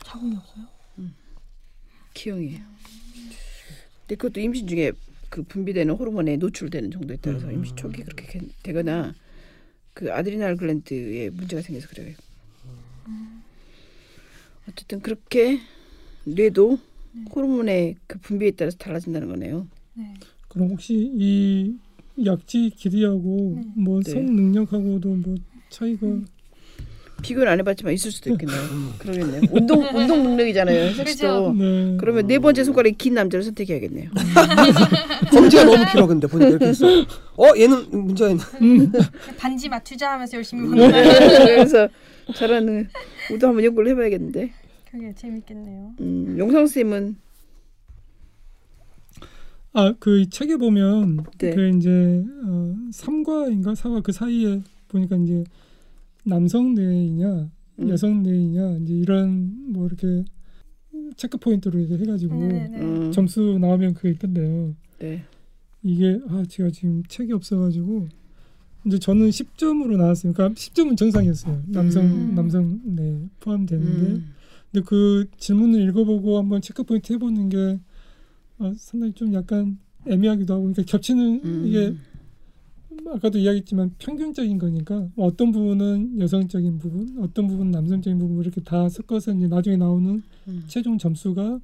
자궁이 0.04 0.36
없어요? 0.36 0.66
기형이에요. 2.14 2.60
근데 4.00 4.14
그것도 4.16 4.40
임신 4.40 4.66
중에 4.66 4.92
그 5.30 5.42
분비되는 5.42 5.94
호르몬에 5.94 6.36
노출되는 6.36 6.90
정도에 6.90 7.16
따라서 7.20 7.46
음. 7.48 7.52
임신 7.54 7.76
초기 7.76 8.02
그렇게 8.02 8.26
게- 8.26 8.48
되거나 8.62 9.14
그 9.94 10.12
아드리날 10.12 10.56
글랜드에 10.56 11.30
문제가 11.30 11.62
생겨서 11.62 11.88
그래요. 11.88 12.14
어쨌든 14.68 15.00
그렇게 15.00 15.60
뇌도 16.24 16.78
호르몬의 17.34 17.96
그 18.06 18.18
분비에 18.18 18.52
따라서 18.52 18.76
달라진다는 18.76 19.28
거네요. 19.28 19.66
네 19.94 20.14
그럼 20.48 20.70
혹시 20.70 20.94
이 21.14 21.74
약지 22.24 22.72
길이하고 22.76 23.54
네. 23.56 23.62
뭐 23.76 24.00
네. 24.02 24.10
성 24.12 24.24
능력하고도 24.26 25.08
뭐 25.08 25.34
차이가 25.70 26.06
비교는 27.22 27.48
안 27.50 27.58
해봤지만 27.58 27.92
있을 27.94 28.12
수도 28.12 28.30
있겠네요. 28.30 28.58
그러겠네요. 28.98 29.42
운동 29.50 29.82
운동 29.94 30.22
능력이잖아요. 30.22 30.94
섹스도. 30.94 31.52
네. 31.52 31.96
그러면 31.98 32.26
네 32.26 32.38
번째 32.38 32.62
손가락이 32.64 32.96
긴 32.96 33.14
남자를 33.14 33.42
선택해야겠네요. 33.44 34.10
검지가 35.30 35.64
너무 35.64 35.84
길어 35.90 36.06
근데 36.06 36.26
보니까 36.26 36.50
이렇게 36.50 36.70
있어. 36.70 36.86
어 37.36 37.56
얘는 37.56 37.90
문제가 37.90 38.30
있네. 38.30 38.88
반지 39.36 39.68
맞추자 39.68 40.12
하면서 40.12 40.36
열심히 40.36 40.68
음. 40.68 40.76
그래서 40.76 41.88
잘하는 42.34 42.88
우도 43.32 43.46
한번 43.48 43.64
연구를 43.64 43.90
해봐야겠는데. 43.92 44.52
그게 44.98 45.14
재밌겠네요. 45.14 45.94
음, 46.00 46.38
용성 46.38 46.66
쌤은 46.66 47.16
아 49.74 49.94
그 50.00 50.28
책에 50.28 50.56
보면 50.56 51.18
네. 51.38 51.54
그 51.54 51.68
이제 51.76 52.24
어, 52.44 52.74
3과인가 52.90 53.74
4과 53.76 54.02
그 54.02 54.10
사이에 54.12 54.60
보니까 54.88 55.16
이제 55.16 55.44
남성 56.24 56.74
뇌이냐 56.74 57.50
음. 57.80 57.88
여성 57.88 58.22
뇌이냐 58.22 58.78
이제 58.78 58.94
이런 58.94 59.72
뭐 59.72 59.86
이렇게 59.86 60.24
체크 61.16 61.38
포인트로 61.38 61.78
이렇게 61.78 62.02
해가지고 62.02 62.34
네네. 62.34 62.80
음, 62.80 63.12
점수 63.12 63.58
나오면 63.60 63.94
그게 63.94 64.10
있던데요. 64.10 64.74
네. 64.98 65.22
이게 65.84 66.18
아 66.28 66.42
제가 66.48 66.70
지금 66.70 67.04
책이 67.06 67.32
없어가지고 67.32 68.08
이제 68.86 68.98
저는 68.98 69.28
10점으로 69.28 69.96
나왔어요. 69.96 70.32
그러니까 70.32 70.58
10점은 70.58 70.96
정상이었어요. 70.96 71.62
남성 71.68 72.04
음. 72.04 72.34
남성 72.34 72.80
네 72.84 73.28
포함되는데 73.40 74.06
음, 74.12 74.34
근데 74.70 74.84
그 74.84 75.26
질문을 75.38 75.80
읽어보고 75.88 76.38
한번 76.38 76.60
체크 76.60 76.82
포인트 76.82 77.12
해보는 77.12 77.48
게 77.48 77.80
어, 78.58 78.72
상당히 78.76 79.12
좀 79.12 79.32
약간 79.34 79.78
애매하기도 80.06 80.52
하고 80.52 80.62
그러니까 80.64 80.82
겹치는 80.84 81.40
음. 81.44 81.64
이게 81.66 81.94
아까도 83.10 83.38
이야기했지만 83.38 83.94
평균적인 83.98 84.58
거니까 84.58 85.08
어떤 85.16 85.52
부분은 85.52 86.18
여성적인 86.20 86.78
부분, 86.78 87.16
어떤 87.20 87.46
부분은 87.46 87.70
남성적인 87.70 88.18
부분 88.18 88.40
이렇게 88.40 88.60
다 88.62 88.88
섞어서 88.88 89.32
이제 89.32 89.46
나중에 89.46 89.76
나오는 89.76 90.22
음. 90.48 90.64
최종 90.66 90.98
점수가 90.98 91.60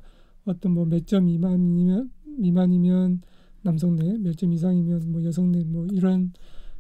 어떤 0.47 0.73
뭐 0.73 0.87
몇 0.87 1.07
점 1.07 1.27
미만이면 1.27 2.11
미만이면 2.39 3.21
남성 3.63 3.97
내, 3.97 4.17
몇 4.19 4.37
점 4.37 4.53
이상이면 4.53 5.13
뭐 5.13 5.25
여성 5.25 5.51
내, 5.53 5.63
뭐 5.65 5.87
이런 5.93 6.33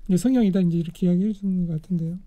이제 0.06 0.16
성향이다 0.16 0.60
이제 0.60 0.78
이렇게 0.78 1.06
이야기해 1.06 1.32
주는 1.32 1.66
것 1.66 1.80
같은데요. 1.82 2.18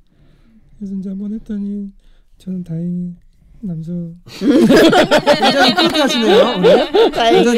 그래서 0.77 0.95
이제 0.95 1.09
한번 1.09 1.33
했더니 1.33 1.91
저는 2.37 2.63
다행히 2.63 3.15
남성 3.59 4.15
굉장히 4.27 5.73
꿀게 5.73 5.99
하시네요. 5.99 6.43
오늘. 6.57 6.91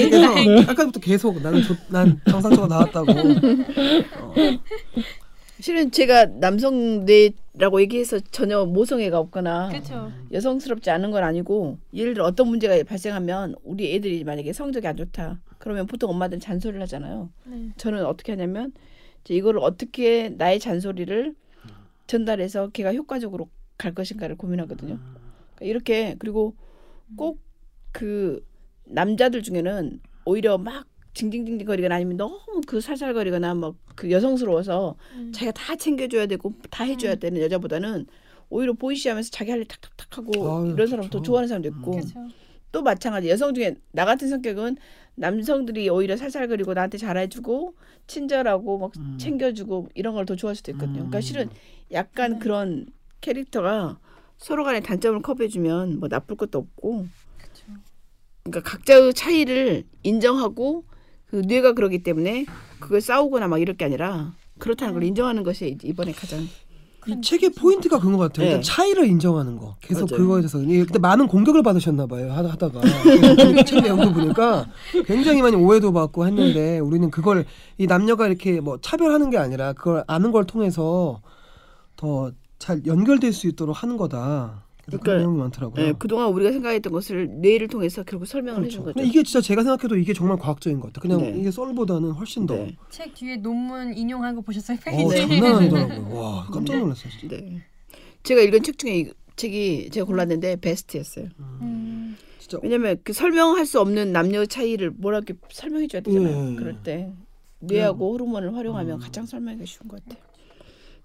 굉장히 0.09 0.61
아까부터 0.63 0.99
계속 0.99 1.41
나는 1.41 1.61
조, 1.61 1.75
난 1.89 2.19
정상적으로 2.29 2.67
나왔다고. 2.67 3.11
어. 3.11 4.33
실은 5.59 5.91
제가 5.91 6.25
남성 6.25 7.05
뇌라고 7.05 7.81
얘기해서 7.81 8.19
전혀 8.31 8.65
모성애가 8.65 9.19
없거나 9.19 9.69
그렇죠. 9.69 10.11
여성스럽지 10.31 10.89
않은 10.89 11.11
건 11.11 11.23
아니고 11.23 11.77
예를 11.93 12.13
들어 12.13 12.25
어떤 12.25 12.47
문제가 12.47 12.81
발생하면 12.83 13.55
우리 13.63 13.93
애들이 13.93 14.23
만약에 14.23 14.53
성적이 14.53 14.87
안 14.87 14.95
좋다 14.95 15.39
그러면 15.57 15.85
보통 15.85 16.09
엄마들은 16.11 16.39
잔소리를 16.39 16.81
하잖아요. 16.83 17.29
네. 17.45 17.71
저는 17.75 18.05
어떻게 18.05 18.31
하냐면 18.31 18.71
이제 19.25 19.33
이거를 19.33 19.59
어떻게 19.61 20.29
나의 20.29 20.59
잔소리를 20.61 21.35
전달해서 22.07 22.69
걔가 22.69 22.93
효과적으로 22.93 23.49
갈 23.77 23.93
것인가를 23.93 24.37
고민하거든요. 24.37 24.97
그러니까 25.59 25.65
이렇게 25.65 26.15
그리고 26.19 26.55
꼭 27.15 27.39
그 27.91 28.45
남자들 28.85 29.41
중에는 29.41 29.99
오히려 30.25 30.59
막 30.59 30.85
징징징징거리거나 31.15 31.95
아니면 31.95 32.17
너무 32.17 32.39
그 32.67 32.79
살살거리거나 32.81 33.55
막 33.55 33.75
그 33.95 34.11
여성스러워서 34.11 34.95
음. 35.15 35.31
자기가 35.33 35.51
다 35.53 35.75
챙겨줘야 35.75 36.27
되고 36.27 36.53
다 36.69 36.83
해줘야 36.85 37.15
되는 37.15 37.41
여자보다는 37.41 38.05
오히려 38.49 38.73
보이시하면서 38.73 39.31
자기 39.31 39.49
할 39.51 39.59
일 39.59 39.65
탁탁탁 39.67 40.17
하고 40.19 40.31
아유, 40.65 40.71
이런 40.73 40.87
사람 40.87 41.09
더. 41.09 41.19
좋아하는 41.21 41.47
사람도 41.49 41.67
있고 41.69 41.91
그렇죠. 41.91 42.27
또 42.71 42.81
마찬가지 42.83 43.27
여성 43.27 43.53
중에 43.55 43.75
나 43.91 44.05
같은 44.05 44.29
성격은 44.29 44.77
남성들이 45.15 45.89
오히려 45.89 46.15
살살거리고 46.15 46.75
나한테 46.75 46.97
잘해주고 46.99 47.73
친절하고 48.07 48.77
막 48.77 48.91
음. 48.97 49.17
챙겨주고 49.19 49.89
이런 49.95 50.13
걸 50.13 50.25
더 50.25 50.35
좋아할 50.35 50.55
수도 50.55 50.71
있거든요. 50.71 50.93
그러니까 50.99 51.17
음. 51.17 51.21
실은 51.21 51.49
약간 51.91 52.33
네. 52.33 52.39
그런 52.39 52.85
캐릭터가 53.19 53.99
서로 54.39 54.63
간의 54.63 54.81
단점을 54.81 55.21
커버해주면 55.21 55.99
뭐 55.99 56.07
나쁠 56.09 56.37
것도 56.37 56.57
없고 56.57 57.07
그렇죠. 57.37 57.65
그러니까 58.43 58.71
각자의 58.71 59.13
차이를 59.13 59.83
인정하고 60.03 60.85
그 61.29 61.37
뇌가 61.45 61.73
그러기 61.73 62.03
때문에 62.03 62.45
그걸 62.79 63.01
싸우거나 63.01 63.47
막 63.47 63.59
이럴 63.59 63.75
게 63.75 63.85
아니라 63.85 64.33
그렇다는 64.57 64.93
걸 64.93 65.03
인정하는 65.03 65.43
것이 65.43 65.77
이번에 65.83 66.13
가장 66.13 66.47
이 67.07 67.21
책의 67.21 67.51
포인트가 67.51 67.99
그런 67.99 68.17
것 68.17 68.23
같아요. 68.23 68.45
일단 68.47 68.61
네. 68.61 68.65
차이를 68.65 69.05
인정하는 69.07 69.57
거. 69.57 69.77
계속 69.81 70.09
맞아요. 70.11 70.21
그거에 70.21 70.41
대해서. 70.41 70.63
예, 70.69 70.83
그때 70.83 70.99
많은 70.99 71.27
공격을 71.27 71.63
받으셨나 71.63 72.07
봐요. 72.07 72.31
하다, 72.31 72.49
하다가. 72.49 72.81
그책 73.55 73.81
내용도 73.81 74.13
보니까 74.13 74.67
굉장히 75.05 75.41
많이 75.41 75.55
오해도 75.55 75.93
받고 75.93 76.27
했는데 76.27 76.79
우리는 76.79 77.09
그걸 77.09 77.45
이 77.77 77.87
남녀가 77.87 78.27
이렇게 78.27 78.59
뭐 78.59 78.79
차별하는 78.81 79.29
게 79.29 79.37
아니라 79.37 79.73
그걸 79.73 80.03
아는 80.07 80.31
걸 80.31 80.45
통해서 80.45 81.21
더 81.95 82.31
잘 82.59 82.85
연결될 82.85 83.33
수 83.33 83.47
있도록 83.47 83.81
하는 83.81 83.97
거다. 83.97 84.65
그러니까, 84.85 85.03
그런 85.03 85.17
내용이 85.19 85.37
많더라고요. 85.39 85.85
예, 85.85 85.93
그동안 85.97 86.29
우리가 86.29 86.51
생각했던 86.51 86.91
것을 86.91 87.27
뇌를 87.41 87.67
통해서 87.67 88.03
결국 88.03 88.25
설명을 88.25 88.61
그렇죠. 88.61 88.73
해준 88.73 88.83
거죠. 88.85 88.93
근데 88.95 89.07
이게 89.07 89.23
진짜 89.23 89.39
제가 89.39 89.63
생각해도 89.63 89.95
이게 89.97 90.13
정말 90.13 90.37
과학적인 90.37 90.79
것 90.79 90.91
같아요. 90.91 91.01
그냥 91.17 91.31
네. 91.31 91.39
이게 91.39 91.51
썰보다는 91.51 92.11
훨씬 92.11 92.45
더. 92.45 92.55
네. 92.55 92.75
책 92.89 93.13
뒤에 93.13 93.37
논문 93.37 93.95
인용한 93.95 94.35
거 94.35 94.41
보셨어요? 94.41 94.77
어, 94.77 94.81
페이지. 94.83 95.15
장난 95.15 95.55
아니더라고요. 95.57 96.15
와, 96.15 96.47
깜짝 96.51 96.77
놀랐어요. 96.79 97.11
진짜. 97.19 97.37
네. 97.37 97.61
제가 98.23 98.41
읽은 98.41 98.63
책 98.63 98.77
중에 98.77 98.99
이 98.99 99.11
책이 99.35 99.89
제가 99.91 100.05
골랐는데 100.05 100.57
베스트였어요. 100.57 101.27
음, 101.61 102.17
진짜 102.39 102.57
왜냐면 102.63 102.97
그 103.03 103.13
설명할 103.13 103.65
수 103.65 103.79
없는 103.79 104.11
남녀 104.11 104.45
차이를 104.45 104.89
뭐라 104.91 105.19
이렇게 105.19 105.35
설명해 105.51 105.87
줘야 105.87 106.01
되잖아요. 106.01 106.51
예. 106.51 106.55
그럴 106.55 106.81
때 106.83 107.13
뇌하고 107.59 108.11
호르몬을 108.13 108.55
활용하면 108.55 108.95
음. 108.95 108.99
가장 108.99 109.25
설명하기가 109.25 109.65
쉬운 109.65 109.87
것 109.87 110.03
같아요. 110.03 110.21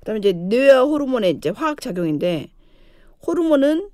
그다음에 0.04 0.18
이제 0.18 0.32
뇌와 0.32 0.84
호르몬의 0.84 1.32
이제 1.32 1.48
화학 1.48 1.80
작용인데 1.80 2.50
호르몬은 3.26 3.88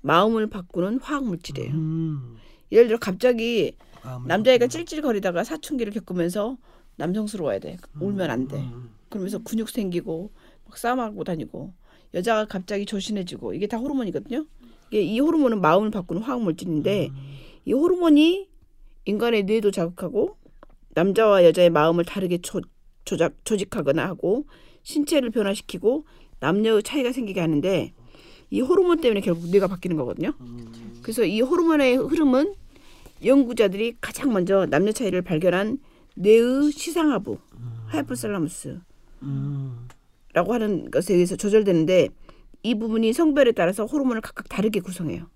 마음을 0.00 0.48
바꾸는 0.48 0.98
화학 0.98 1.24
물질이에요. 1.24 1.72
음. 1.72 2.36
예를 2.72 2.88
들어 2.88 2.98
갑자기 2.98 3.76
아, 4.02 4.22
남자애가 4.26 4.66
찔찔거리다가 4.66 5.44
사춘기를 5.44 5.92
겪으면서 5.92 6.58
남성스러워야 6.96 7.60
돼. 7.60 7.76
울면 8.00 8.30
안 8.30 8.48
돼. 8.48 8.56
음. 8.56 8.90
그러면서 9.08 9.38
근육 9.38 9.70
생기고 9.70 10.32
막 10.66 10.76
싸움하고 10.76 11.24
다니고 11.24 11.72
여자가 12.12 12.46
갑자기 12.46 12.84
조신해지고 12.84 13.54
이게 13.54 13.66
다 13.66 13.78
호르몬이거든요. 13.78 14.44
이게 14.88 15.02
이 15.02 15.20
호르몬은 15.20 15.60
마음을 15.60 15.90
바꾸는 15.90 16.22
화학 16.22 16.42
물질인데 16.42 17.10
이 17.64 17.72
호르몬이 17.72 18.48
인간의 19.04 19.44
뇌도 19.44 19.70
자극하고 19.70 20.36
남자와 20.90 21.44
여자의 21.44 21.70
마음을 21.70 22.04
다르게 22.04 22.38
조, 22.38 22.60
조작 23.04 23.34
조직하거나 23.44 24.06
하고 24.06 24.46
신체를 24.84 25.30
변화시키고 25.30 26.04
남녀의 26.40 26.82
차이가 26.84 27.10
생기게 27.10 27.40
하는데 27.40 27.92
이 28.50 28.60
호르몬 28.60 29.00
때문에 29.00 29.20
결국 29.20 29.48
뇌가 29.48 29.66
바뀌는 29.66 29.96
거거든요. 29.96 30.32
그래서 31.02 31.24
이 31.24 31.40
호르몬의 31.40 31.96
흐름은 31.96 32.54
연구자들이 33.24 33.96
가장 34.00 34.32
먼저 34.32 34.66
남녀 34.66 34.92
차이를 34.92 35.22
발견한 35.22 35.78
뇌의 36.14 36.70
시상하부 36.70 37.38
하이포살라무스 37.86 38.80
음. 39.22 39.88
라고 40.32 40.52
하는 40.52 40.90
것에 40.90 41.14
의해서 41.14 41.36
조절되는데 41.36 42.08
이 42.62 42.78
부분이 42.78 43.12
성별에 43.12 43.52
따라서 43.52 43.84
호르몬을 43.84 44.20
각각 44.20 44.48
다르게 44.48 44.80
구성해요. 44.80 45.28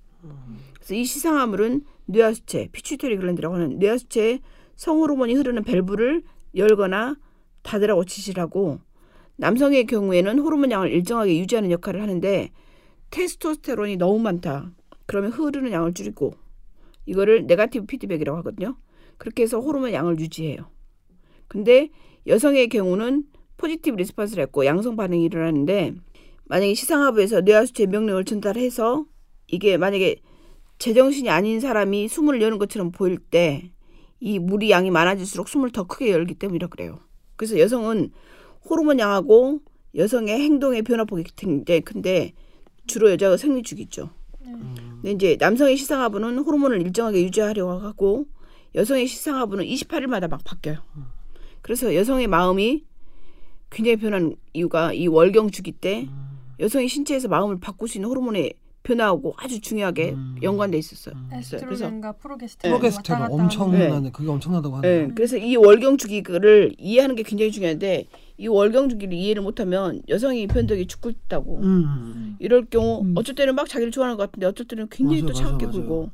그래서 0.74 0.94
이 0.94 1.04
시상하부는 1.04 1.84
뇌하수체, 2.06 2.68
pituitary 2.72 3.16
gland라고 3.16 3.54
하는 3.54 3.78
뇌하수체에 3.78 4.40
성호르몬이 4.76 5.34
흐르는 5.34 5.64
밸브를 5.64 6.22
열거나 6.54 7.16
닫으라고 7.62 8.04
지시를 8.04 8.42
하고 8.42 8.80
남성의 9.38 9.86
경우에는 9.86 10.38
호르몬 10.38 10.70
양을 10.70 10.92
일정하게 10.92 11.38
유지하는 11.38 11.70
역할을 11.70 12.02
하는데 12.02 12.50
테스토스테론이 13.10 13.96
너무 13.96 14.18
많다. 14.18 14.72
그러면 15.06 15.30
흐르는 15.30 15.72
양을 15.72 15.94
줄이고 15.94 16.34
이거를 17.06 17.46
negative 17.46 17.86
feedback이라고 17.86 18.38
하거든요. 18.38 18.76
그렇게 19.16 19.42
해서 19.42 19.58
호르몬 19.58 19.92
양을 19.92 20.18
유지해요. 20.20 20.70
근데 21.48 21.88
여성의 22.26 22.68
경우는 22.68 23.24
positive 23.56 23.96
response를 23.96 24.42
했고 24.42 24.66
양성 24.66 24.96
반응이 24.96 25.24
일어나는데 25.24 25.94
만약에 26.44 26.74
시상하부에서 26.74 27.40
뇌하수체 27.40 27.86
명령을 27.86 28.24
전달해서 28.24 29.06
이게 29.46 29.76
만약에 29.76 30.16
제정신이 30.78 31.30
아닌 31.30 31.60
사람이 31.60 32.08
숨을 32.08 32.42
여는 32.42 32.58
것처럼 32.58 32.92
보일 32.92 33.18
때 33.18 33.72
이 34.20 34.38
물이 34.38 34.70
양이 34.70 34.90
많아질수록 34.90 35.48
숨을 35.48 35.70
더 35.70 35.84
크게 35.84 36.10
열기 36.10 36.34
때문이라 36.34 36.68
그래요. 36.68 36.98
그래서 37.36 37.58
여성은 37.58 38.10
호르몬 38.68 38.98
양하고 38.98 39.60
여성의 39.94 40.38
행동의 40.40 40.82
변화폭이 40.82 41.24
굉장히 41.36 41.80
큰데 41.80 42.32
주로 42.86 43.10
여자가 43.10 43.36
생리 43.36 43.62
주기죠. 43.62 44.10
근데 44.42 45.12
이제 45.12 45.36
남성의 45.38 45.76
시상하부는 45.76 46.38
호르몬을 46.38 46.80
일정하게 46.82 47.22
유지하려고 47.22 47.72
하고 47.72 48.26
여성의 48.74 49.06
시상하부는 49.06 49.64
28일마다 49.64 50.28
막 50.28 50.42
바뀌어요. 50.44 50.78
그래서 51.62 51.94
여성의 51.94 52.26
마음이 52.26 52.84
굉장히 53.70 53.96
변한 53.96 54.34
이유가 54.54 54.92
이 54.92 55.06
월경 55.06 55.50
주기 55.50 55.72
때 55.72 56.08
여성의 56.60 56.88
신체에서 56.88 57.28
마음을 57.28 57.60
바꿀 57.60 57.88
수 57.88 57.98
있는 57.98 58.08
호르몬의 58.08 58.54
변화하고 58.82 59.34
아주 59.36 59.60
중요하게 59.60 60.16
연관돼 60.42 60.78
있었어요. 60.78 61.14
그래서 61.28 61.56
에스트로겐과 61.56 62.12
프로게스테론 62.12 62.78
프로게스테론 62.78 63.20
갔다 63.20 63.34
엄청나네. 63.34 64.10
그게 64.12 64.28
엄청나다고 64.28 64.76
하네요. 64.76 64.92
예, 64.92 65.08
그래서 65.14 65.36
이 65.36 65.56
월경 65.56 65.98
주기를 65.98 66.74
이해하는 66.78 67.14
게 67.14 67.22
굉장히 67.22 67.52
중요한데 67.52 68.06
이 68.40 68.46
월경 68.46 68.88
주기를 68.88 69.14
이해를 69.14 69.42
못하면 69.42 70.00
여성이 70.08 70.46
변덕이 70.46 70.86
죽고 70.86 71.10
있다고 71.10 71.58
음. 71.60 72.36
이럴 72.38 72.64
경우 72.66 73.02
음. 73.02 73.14
어쩔 73.16 73.34
때는 73.34 73.54
막 73.56 73.68
자기를 73.68 73.90
좋아하는 73.90 74.16
것 74.16 74.26
같은데 74.30 74.46
어쩔 74.46 74.66
때는 74.66 74.86
굉장히 74.90 75.22
맞아, 75.22 75.32
또 75.32 75.38
차갑게 75.38 75.66
맞아, 75.66 75.78
굴고 75.78 76.10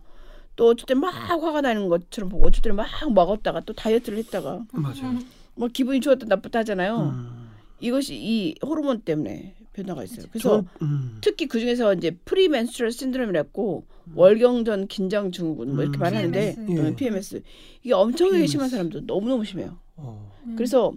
또 0.56 0.68
어쩔 0.68 0.86
때는 0.86 1.02
막 1.02 1.10
화가 1.10 1.60
나는 1.60 1.88
것처럼 1.88 2.30
보고 2.30 2.46
어쩔 2.46 2.62
때는 2.62 2.76
막 2.76 2.86
먹었다가 3.12 3.60
또 3.60 3.74
다이어트를 3.74 4.18
했다가 4.18 4.64
맞아요. 4.72 5.18
뭐 5.54 5.68
기분이 5.68 6.00
좋았다 6.00 6.26
나쁘다 6.26 6.60
하잖아요. 6.60 7.12
음. 7.14 7.48
이것이 7.80 8.14
이 8.16 8.54
호르몬 8.64 9.00
때문에 9.00 9.54
변화가 9.74 10.04
있어요. 10.04 10.24
그래서 10.30 10.62
전- 10.62 10.68
음. 10.82 11.18
특히 11.20 11.46
그 11.46 11.60
중에서 11.60 11.92
이제 11.94 12.12
premenstrual 12.24 12.90
syndrome이라고 12.90 13.84
월경전 14.14 14.86
긴장 14.86 15.30
증후군 15.30 15.74
뭐 15.74 15.82
이렇게 15.82 15.98
음. 15.98 16.00
말하는데 16.00 16.54
PMS. 16.66 16.72
예. 16.72 16.86
어, 16.88 16.94
PMS 16.96 17.42
이게 17.82 17.92
엄청나게 17.92 18.38
PMS. 18.38 18.50
심한 18.52 18.68
사람도 18.70 19.04
너무 19.06 19.28
너무 19.28 19.44
심해요. 19.44 19.76
어. 19.96 20.32
음. 20.46 20.54
그래서 20.56 20.92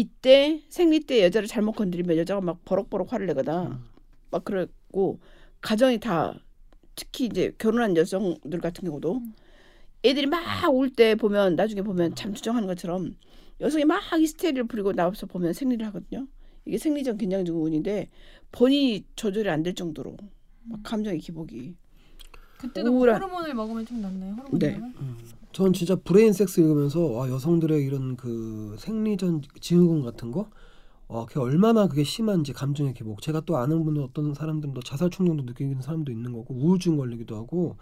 이때 0.00 0.60
생리 0.68 1.00
때 1.00 1.22
여자를 1.24 1.48
잘못 1.48 1.72
건드리면 1.72 2.18
여자가 2.18 2.42
막 2.42 2.62
버럭버럭 2.66 3.10
화를 3.14 3.26
내거나 3.28 3.62
음. 3.68 3.84
막 4.30 4.44
그러고 4.44 5.20
가정이 5.62 6.00
다 6.00 6.38
특히 6.94 7.24
이제 7.24 7.54
결혼한 7.56 7.96
여성들 7.96 8.60
같은 8.60 8.84
경우도 8.84 9.22
애들이 10.04 10.26
막울때 10.26 11.14
보면 11.14 11.56
나중에 11.56 11.80
보면 11.80 12.14
참 12.14 12.34
주정하는 12.34 12.68
것처럼 12.68 13.16
여성이 13.62 13.86
막 13.86 14.02
히스테리를 14.12 14.64
부리고 14.64 14.92
나와서 14.92 15.24
보면 15.26 15.54
생리를 15.54 15.84
하거든요. 15.86 16.26
이게 16.66 16.76
생리전 16.76 17.16
긴장 17.16 17.46
증후군인데 17.46 18.10
본인이 18.52 19.02
조절이 19.16 19.48
안 19.48 19.62
될 19.62 19.74
정도로 19.74 20.14
막 20.64 20.80
감정의 20.82 21.20
기복이 21.20 21.74
그때도 22.58 22.90
우울한- 22.90 23.14
호르몬을 23.14 23.54
먹으면 23.54 23.86
좀 23.86 24.02
낫나요? 24.02 24.34
호르몬 24.34 24.58
네. 24.58 24.74
약을? 24.74 24.92
전 25.56 25.72
진짜 25.72 25.96
Brain 25.96 26.34
Sex 26.34 26.60
읽으면서 26.60 27.00
와 27.00 27.30
여성들의 27.30 27.82
이런 27.82 28.14
그 28.16 28.76
생리전 28.78 29.40
증후군 29.58 30.02
같은 30.02 30.30
거, 30.30 30.50
와 31.08 31.24
그게 31.24 31.40
얼마나 31.40 31.88
그게 31.88 32.04
심한지 32.04 32.52
감정의 32.52 32.92
기복. 32.92 33.22
제가 33.22 33.40
또 33.46 33.56
아는 33.56 33.82
분들 33.82 34.02
어떤 34.02 34.34
사람들은 34.34 34.74
또 34.74 34.82
자살 34.82 35.08
충동도 35.08 35.44
느끼는 35.44 35.80
사람도 35.80 36.12
있는 36.12 36.34
거고 36.34 36.52
우울증 36.54 36.98
걸리기도 36.98 37.36
하고. 37.36 37.76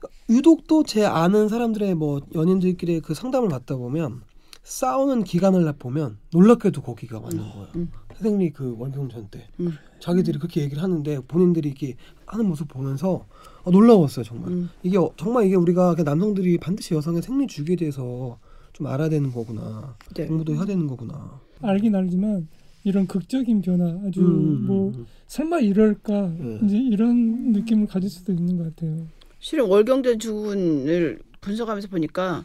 그러니까 0.00 0.18
유독 0.30 0.66
또 0.66 0.82
제 0.82 1.04
아는 1.04 1.48
사람들의 1.48 1.94
뭐 1.94 2.20
연인들끼리 2.34 3.02
그 3.02 3.14
상담을 3.14 3.48
받다 3.50 3.76
보면 3.76 4.22
싸우는 4.64 5.24
기간을 5.24 5.70
보면 5.78 6.16
놀랍게도 6.32 6.82
거기가 6.82 7.20
맞는 7.20 7.36
거예요. 7.38 7.68
음. 7.76 7.90
생리 8.16 8.50
그 8.50 8.74
월경전 8.78 9.28
때 9.30 9.46
음. 9.60 9.72
자기들이 10.00 10.38
그렇게 10.38 10.62
얘기를 10.62 10.82
하는데 10.82 11.20
본인들이 11.28 11.68
이렇게 11.68 11.96
하는 12.26 12.46
모습 12.46 12.68
보면서 12.68 13.26
어, 13.62 13.70
놀라웠어요 13.70 14.24
정말. 14.24 14.50
음. 14.50 14.70
이게 14.82 14.96
어- 14.96 15.12
정말 15.16 15.46
이게 15.46 15.54
우리가 15.54 15.94
그 15.94 16.02
남성들이 16.02 16.58
반드시 16.58 16.94
여성의 16.94 17.22
생리 17.22 17.46
주기에 17.46 17.76
대해서 17.76 18.38
좀 18.72 18.86
알아야 18.86 19.08
되는 19.10 19.30
거구나. 19.30 19.96
네. 20.14 20.26
공부도 20.26 20.54
해야 20.54 20.64
되는 20.64 20.86
거구나. 20.86 21.40
알긴 21.60 21.94
알지만 21.94 22.48
이런 22.84 23.06
극적인 23.06 23.60
변화 23.62 23.84
아주 24.06 24.20
음, 24.22 24.66
뭐 24.66 24.88
음, 24.94 25.06
설마 25.26 25.60
이럴까 25.60 26.28
네. 26.38 26.60
이제 26.64 26.76
이런 26.78 27.52
느낌을 27.52 27.86
가질 27.86 28.08
수도 28.08 28.32
있는 28.32 28.56
것 28.56 28.74
같아요. 28.74 29.06
실은 29.40 29.66
월경전 29.66 30.18
증후군을 30.18 31.20
분석하면서 31.42 31.88
보니까 31.88 32.44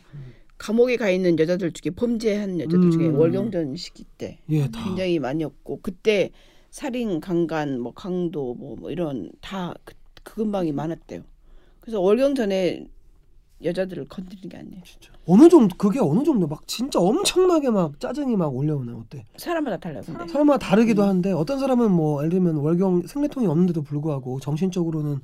감옥에 0.60 0.98
가 0.98 1.10
있는 1.10 1.39
여자들 1.39 1.72
중에 1.72 1.91
범죄한 1.95 2.60
여자들 2.60 2.91
중에 2.91 3.08
음. 3.08 3.17
월경전 3.17 3.76
시기 3.78 4.04
때 4.17 4.39
예, 4.50 4.69
다. 4.69 4.84
굉장히 4.84 5.17
많이 5.17 5.43
없고 5.43 5.80
그때 5.82 6.32
살인, 6.69 7.19
강간, 7.19 7.80
뭐 7.80 7.93
강도 7.93 8.54
뭐, 8.54 8.76
뭐 8.76 8.91
이런 8.91 9.32
다 9.41 9.74
그, 9.84 9.95
그 10.22 10.36
근방이 10.36 10.72
많았대요. 10.74 11.22
그래서 11.80 12.02
월경전에 12.02 12.86
여자들을 13.63 14.06
건드리는 14.10 14.50
게 14.50 14.58
아니에요. 14.58 14.82
어느 15.26 15.50
정도 15.50 15.76
그게 15.78 16.00
어느 16.00 16.24
정도 16.24 16.48
막 16.48 16.67
진짜 16.67 17.00
엄청나게 17.00 17.69
막 17.69 18.00
짜증이 18.00 18.36
막 18.36 18.56
올려오네 18.56 18.93
어때? 18.93 19.26
사람마다 19.38 19.78
달라요. 19.78 20.04
근데. 20.06 20.28
사람마다 20.28 20.65
다르기도 20.65 21.04
한데 21.04 21.32
어떤 21.32 21.60
사람은 21.60 21.91
뭐 21.91 22.22
예를 22.22 22.32
들면 22.32 22.56
월경 22.58 23.08
생리통이 23.08 23.48
없는데도 23.48 23.82
불구하고 23.82 24.39
정신적으로는 24.39 25.19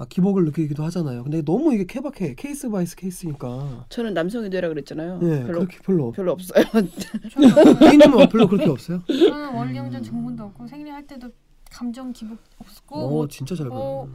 막 0.00 0.08
기복을 0.08 0.46
느끼기도 0.46 0.82
하잖아요. 0.84 1.24
근데 1.24 1.42
너무 1.42 1.74
이게 1.74 1.84
케바케 1.84 2.34
case 2.34 2.70
by 2.70 2.96
case니까. 2.96 3.84
저는 3.90 4.14
남성이 4.14 4.48
되라 4.48 4.68
그랬잖아요. 4.68 5.20
예, 5.24 5.42
별로 5.44 5.58
그렇게 5.58 5.78
별로. 5.82 6.10
별로 6.12 6.32
없어요. 6.32 6.64
저는, 6.72 7.78
귀인님은 7.78 8.28
별로 8.30 8.48
그렇게 8.48 8.70
없어요? 8.70 9.02
저는 9.06 9.54
월경전 9.54 10.02
증후군도 10.02 10.44
없고 10.44 10.66
생리할 10.68 11.06
때도 11.06 11.28
감정 11.70 12.14
기복 12.14 12.38
없고 12.56 12.96
오, 12.98 13.10
뭐 13.10 13.28
진짜 13.28 13.54
잘뭐 13.54 14.06
보네. 14.06 14.12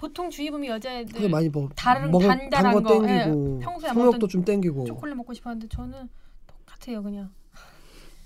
보통 0.00 0.28
주의보면 0.28 0.62
그게 0.62 0.74
여자애들 0.74 1.28
많이 1.28 1.48
뭐 1.48 1.68
다른 1.76 2.10
먹을 2.10 2.26
달달한 2.26 2.74
단거 2.74 2.82
거, 2.82 3.06
땡기고 3.06 3.58
예, 3.60 3.64
평소에 3.64 3.90
안 3.90 3.94
성욕도 3.94 4.10
먹던 4.10 4.28
좀 4.28 4.44
땡기고. 4.44 4.86
초콜릿 4.86 5.14
먹고 5.14 5.32
싶었는데 5.34 5.68
저는 5.68 6.08
똑같아요 6.48 7.00
그냥. 7.04 7.30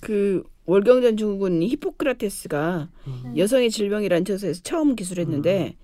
그 0.00 0.42
월경전 0.64 1.18
증후군 1.18 1.62
히포크라테스가 1.62 2.88
음. 3.06 3.34
여성의 3.36 3.70
질병이라는 3.70 4.24
저서에서 4.24 4.62
처음 4.62 4.96
기술했는데 4.96 5.76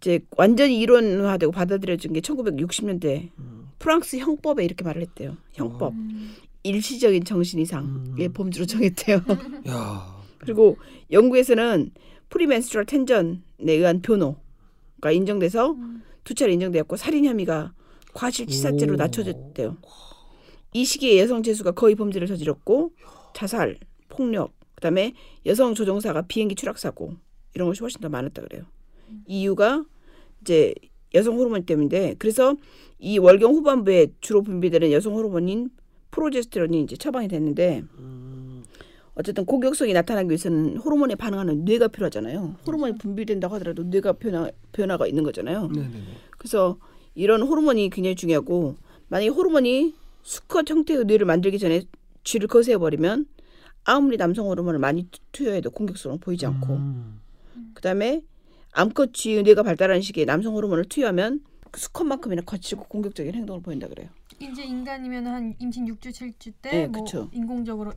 이제 0.00 0.20
완전히 0.36 0.80
이론화되고 0.80 1.52
받아들여진 1.52 2.14
게 2.14 2.20
1960년대 2.20 3.30
음. 3.38 3.68
프랑스 3.78 4.16
형법에 4.16 4.64
이렇게 4.64 4.82
말을 4.82 5.02
했대요. 5.02 5.36
형법 5.52 5.92
음. 5.92 6.34
일시적인 6.62 7.24
정신 7.24 7.60
이상의 7.60 8.28
음. 8.28 8.32
범주로 8.32 8.66
정했대요. 8.66 9.20
야. 9.68 10.20
그리고 10.38 10.78
영국에서는 11.10 11.90
premenstrual 12.30 12.86
tension에 12.86 13.40
의한 13.66 14.00
변호가 14.00 15.10
인정돼서 15.12 15.72
음. 15.72 16.02
두 16.24 16.34
차례 16.34 16.52
인정되었고 16.54 16.96
살인 16.96 17.26
혐의가 17.26 17.74
과실치사죄로 18.14 18.94
오. 18.94 18.96
낮춰졌대요. 18.96 19.76
이 20.72 20.84
시기에 20.84 21.20
여성 21.20 21.42
죄수가 21.42 21.72
거의 21.72 21.94
범죄를 21.94 22.26
저질렀고 22.26 22.92
자살, 23.34 23.78
폭력, 24.08 24.54
그다음에 24.76 25.14
여성 25.46 25.74
조종사가 25.74 26.22
비행기 26.22 26.54
추락 26.54 26.78
사고 26.78 27.16
이런 27.54 27.68
것이 27.68 27.80
훨씬 27.80 28.00
더 28.00 28.08
많았다 28.08 28.42
그래요. 28.42 28.64
이유가 29.26 29.84
이제 30.42 30.74
여성 31.14 31.36
호르몬 31.38 31.64
때문인데 31.64 32.16
그래서 32.18 32.56
이 32.98 33.18
월경 33.18 33.52
후반부에 33.52 34.08
주로 34.20 34.42
분비되는 34.42 34.92
여성 34.92 35.14
호르몬인 35.14 35.70
progesterone이 36.10 36.82
이제 36.82 36.96
처방이 36.96 37.28
됐는데 37.28 37.84
음. 37.98 38.64
어쨌든 39.14 39.44
공격성이 39.44 39.92
나타나기 39.92 40.28
위해서는 40.30 40.76
호르몬에 40.78 41.14
반응하는 41.14 41.64
뇌가 41.64 41.88
필요하잖아요. 41.88 42.56
호르몬이 42.66 42.94
분비된다고 42.96 43.54
하더라도 43.56 43.82
뇌가 43.84 44.14
변화 44.14 44.50
변화가 44.72 45.06
있는 45.06 45.24
거잖아요. 45.24 45.68
네네네. 45.68 45.94
그래서 46.38 46.78
이런 47.14 47.42
호르몬이 47.42 47.90
굉장히 47.90 48.14
중요하고 48.16 48.76
만약에 49.08 49.28
호르몬이 49.30 49.94
수컷 50.22 50.70
형태의 50.70 51.04
뇌를 51.04 51.26
만들기 51.26 51.58
전에 51.58 51.82
쥐를 52.24 52.46
거세해 52.48 52.78
버리면 52.78 53.26
아무리 53.84 54.16
남성 54.16 54.46
호르몬을 54.46 54.78
많이 54.78 55.04
투- 55.10 55.20
투여해도 55.32 55.70
공격성은 55.70 56.18
보이지 56.20 56.46
않고 56.46 56.74
음. 56.74 57.20
그다음에 57.74 58.22
암컷 58.72 59.12
쥐의 59.14 59.42
뇌가 59.42 59.62
발달하는 59.62 60.00
시기에 60.02 60.24
남성 60.24 60.54
호르몬을 60.54 60.84
투여하면 60.84 61.40
그 61.70 61.80
수컷만큼이나 61.80 62.42
거치고 62.42 62.84
공격적인 62.84 63.34
행동을 63.34 63.62
보인다 63.62 63.88
그래요. 63.88 64.08
이제 64.40 64.64
인간이면 64.64 65.26
한 65.26 65.54
임신 65.58 65.86
6주 65.86 66.10
7주 66.10 66.52
때 66.62 66.70
네, 66.70 66.86
뭐 66.86 67.04
그쵸. 67.04 67.28
인공적으로 67.32 67.92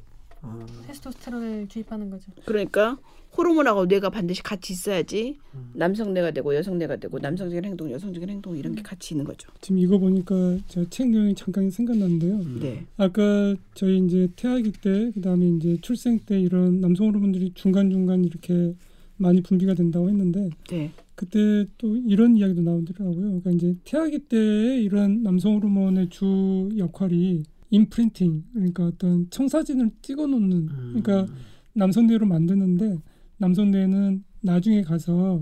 테스토스테론을 0.87 1.67
주입하는 1.69 2.09
거죠. 2.09 2.31
그러니까 2.45 2.97
호르몬하고 3.35 3.85
뇌가 3.85 4.09
반드시 4.09 4.43
같이 4.43 4.73
있어야지 4.73 5.39
음. 5.55 5.71
남성 5.73 6.13
뇌가 6.13 6.31
되고 6.31 6.53
여성 6.53 6.77
뇌가 6.77 6.97
되고 6.97 7.17
남성적인 7.17 7.65
행동, 7.65 7.89
여성적인 7.91 8.29
행동 8.29 8.55
이런 8.55 8.75
게 8.75 8.81
같이 8.83 9.13
있는 9.13 9.25
거죠. 9.25 9.49
지금 9.61 9.79
이거 9.79 9.97
보니까 9.97 10.57
저책 10.67 11.09
내용이 11.09 11.33
잠깐 11.33 11.71
생각났는데요. 11.71 12.59
네. 12.59 12.85
아까 12.97 13.55
저희 13.73 13.99
이제 14.05 14.27
태아기 14.35 14.71
때 14.71 15.11
그다음에 15.15 15.47
이제 15.47 15.77
출생 15.81 16.19
때 16.19 16.39
이런 16.39 16.79
남성 16.81 17.07
호르몬들이 17.07 17.53
중간 17.55 17.89
중간 17.89 18.23
이렇게 18.23 18.75
많이 19.17 19.41
분비가 19.41 19.73
된다고 19.73 20.09
했는데 20.09 20.49
네. 20.69 20.91
그때 21.15 21.65
또 21.77 21.95
이런 21.95 22.35
이야기도 22.35 22.61
나오더라고요. 22.61 23.15
그러니까 23.41 23.51
이제 23.51 23.75
태아기 23.83 24.19
때 24.19 24.81
이런 24.81 25.21
남성 25.23 25.55
호르몬의 25.55 26.09
주 26.09 26.69
역할이 26.77 27.43
임프린팅 27.69 28.43
그러니까 28.53 28.85
어떤 28.85 29.29
청사진을 29.29 29.91
찍어놓는 30.01 30.65
그러니까 31.01 31.27
남성 31.73 32.07
뇌로 32.07 32.25
만드는데 32.25 32.97
남성 33.37 33.71
뇌는 33.71 34.23
나중에 34.41 34.81
가서 34.81 35.41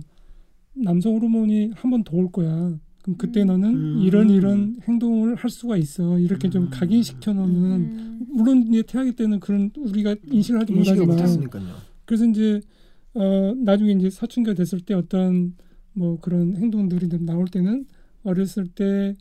남성 0.74 1.16
호르몬이 1.16 1.72
한 1.76 1.92
번 1.92 2.04
더 2.04 2.18
올 2.18 2.32
거야. 2.32 2.78
그럼 3.04 3.18
그때 3.18 3.44
너는 3.44 3.70
음. 3.74 4.02
이런 4.04 4.30
이런 4.30 4.78
행동을 4.88 5.36
할 5.36 5.50
수가 5.50 5.76
있어. 5.78 6.20
이렇게 6.20 6.50
좀 6.50 6.70
각인시켜 6.70 7.34
놓는 7.34 7.72
음. 7.72 8.26
물론 8.30 8.68
이제 8.68 8.84
태아기 8.84 9.14
때는 9.14 9.40
그런 9.40 9.72
우리가 9.76 10.16
인식을 10.32 10.62
하지 10.62 10.72
못하지만. 10.74 11.08
그래서 12.06 12.26
이제 12.26 12.62
어 13.14 13.54
나중에 13.56 13.92
이제 13.94 14.10
사춘기가 14.10 14.54
됐을 14.56 14.80
때 14.82 14.94
어떤 14.94 15.56
뭐 15.94 16.20
그런 16.22 16.56
행동들이 16.56 17.10
좀 17.10 17.26
나올 17.26 17.46
때는 17.48 17.86
어렸을 18.24 18.68
때 18.68 19.16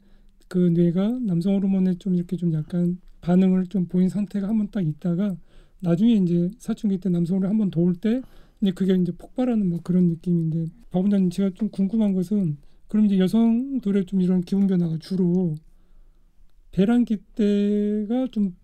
그 0.49 0.59
뇌가 0.59 1.21
남성 1.21 1.55
호르몬에 1.55 1.95
좀 2.01 2.17
이렇게 2.17 2.37
좀 2.37 2.53
약간 2.53 2.99
반응을 3.21 3.67
좀 3.69 3.87
보인 3.87 4.09
상태가 4.09 4.49
한 4.49 4.59
번 4.59 4.69
딱 4.73 4.81
있다가 4.85 5.37
나중에 5.79 6.15
이제 6.15 6.51
사춘기 6.59 6.99
때 6.99 7.09
남성 7.09 7.37
호르몬 7.37 7.51
한번 7.53 7.71
더올때 7.71 8.21
이제 8.61 8.73
그게 8.73 8.95
이제 8.97 9.13
폭발하는 9.13 9.69
뭐 9.69 9.79
그런 9.85 10.09
느낌인데 10.09 10.67
박 10.91 11.03
원장님 11.03 11.31
제가 11.31 11.51
좀 11.55 11.69
궁금한 11.69 12.15
것은 12.15 12.57
그럼 12.89 13.07
이제 13.07 13.19
여성들의 13.21 14.07
좀 14.07 14.21
이런 14.23 14.41
기분 14.41 14.67
변화가 14.67 14.99
주로 14.99 15.55
배란기 16.73 17.19
때가 17.37 18.27
좀 18.33 18.57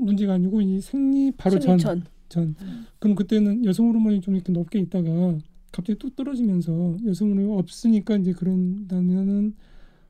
문제가 0.00 0.32
아니고 0.34 0.62
이 0.62 0.80
생리 0.80 1.30
바로 1.32 1.56
전 1.60 1.76
전. 2.28 2.54
전 2.58 2.86
그럼 2.98 3.14
그때는 3.14 3.64
여성 3.64 3.88
호르몬이 3.88 4.20
좀 4.20 4.34
이렇게 4.34 4.52
높게 4.52 4.78
있다가 4.78 5.38
갑자기 5.72 5.98
뚝 5.98 6.16
떨어지면서 6.16 6.96
여성 7.06 7.30
호르몬이 7.30 7.58
없으니까 7.58 8.16
이제 8.16 8.32
그런다면은 8.32 9.54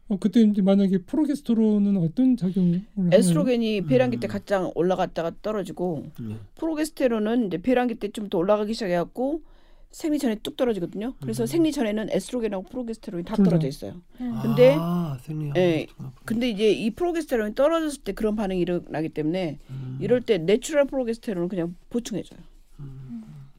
어 0.09 0.19
그때 0.19 0.41
이제 0.41 0.63
만약에 0.63 0.99
프로게스테론은 0.99 1.99
어떤 1.99 2.37
작용을? 2.37 2.83
에스트로겐이 3.13 3.83
배란기 3.83 4.19
때 4.19 4.27
음. 4.27 4.29
가장 4.29 4.73
올라갔다가 4.75 5.33
떨어지고 5.43 6.07
네. 6.19 6.37
프로게스테론은 6.55 7.49
이제 7.49 7.59
배란기 7.59 7.97
때쯤부터 7.97 8.39
올라가기 8.39 8.73
시작해갖고 8.73 9.43
생리 9.91 10.19
전에 10.19 10.35
뚝 10.37 10.57
떨어지거든요. 10.57 11.15
그래서 11.21 11.47
생리 11.47 11.73
전에는 11.73 12.09
에스트로겐하고 12.11 12.65
프로게스테론이 12.65 13.25
다. 13.25 13.37
떨어져 13.37 13.67
있어요. 13.69 13.95
음. 14.21 14.39
근데 14.43 14.77
아, 14.79 15.19
생리 15.23 15.51
예, 15.57 15.87
근데 16.25 16.51
이제 16.51 16.71
이 16.71 16.91
프로게스테론이 16.91 17.55
떨어졌을 17.55 18.03
때 18.03 18.13
그런 18.13 18.37
반응이 18.37 18.61
일어나기 18.61 19.09
때문에 19.09 19.59
이럴 20.01 20.21
때 20.21 20.39
natural 20.39 20.87
프로게스테론을 20.87 21.49
그냥 21.49 21.75
보충해줘요. 21.91 22.39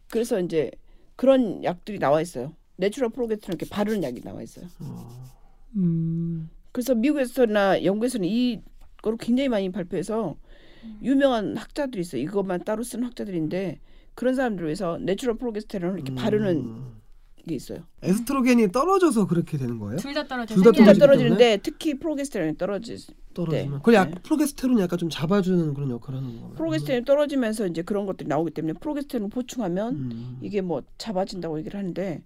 그래서 0.09 0.39
이제 0.39 0.71
그런 1.15 1.63
약들이 1.63 1.99
나와 1.99 2.21
있어요. 2.21 2.53
natural 2.77 3.09
프로게스테론 3.09 3.57
이렇게 3.59 3.69
바르는 3.69 4.03
약이 4.03 4.21
나와 4.21 4.41
있어요. 4.41 4.67
음, 5.75 6.49
그래서 6.71 6.95
미국에서나 6.95 7.83
영국에서는 7.83 8.27
이거를 8.27 9.17
굉장히 9.19 9.49
많이 9.49 9.71
발표해서 9.71 10.35
유명한 11.01 11.57
학자들이 11.57 12.01
있어요. 12.01 12.21
이것만 12.21 12.63
따로 12.63 12.83
쓰는 12.83 13.05
학자들인데 13.05 13.79
그런 14.19 14.35
사람들을 14.35 14.67
위해서 14.67 14.97
natural 14.97 15.37
프로게스테론을 15.37 15.95
이렇게 15.97 16.13
바르는 16.13 16.75
게 17.47 17.55
있어요. 17.55 17.79
에스트로겐이 18.03 18.69
떨어져서 18.69 19.27
그렇게 19.27 19.57
되는 19.57 19.79
거예요? 19.79 19.95
둘 19.95 20.13
다 20.13 20.27
떨어져. 20.27 20.55
둘다 20.55 20.71
둘다 20.71 20.83
떨어지기 20.83 20.99
떨어지는데 20.99 21.59
특히 21.63 21.97
프로게스테론이 21.97 22.57
떨어지 22.57 22.97
떨어지면. 23.33 23.71
네. 23.71 23.77
그걸 23.77 23.93
약 23.93 24.09
네. 24.09 24.15
프로게스테론이 24.21 24.81
약간 24.81 24.99
좀 24.99 25.09
잡아주는 25.09 25.73
그런 25.73 25.89
역할을 25.91 26.19
하는 26.19 26.35
거예요. 26.41 26.53
프로게스테론이 26.55 27.05
떨어지면서 27.05 27.67
이제 27.67 27.81
그런 27.81 28.05
것들이 28.05 28.27
나오기 28.27 28.51
때문에 28.51 28.73
프로게스테론을 28.73 29.29
보충하면 29.29 29.95
음. 29.95 30.37
이게 30.41 30.59
뭐 30.59 30.83
잡아진다고 30.97 31.57
얘기를 31.59 31.79
하는데 31.79 32.21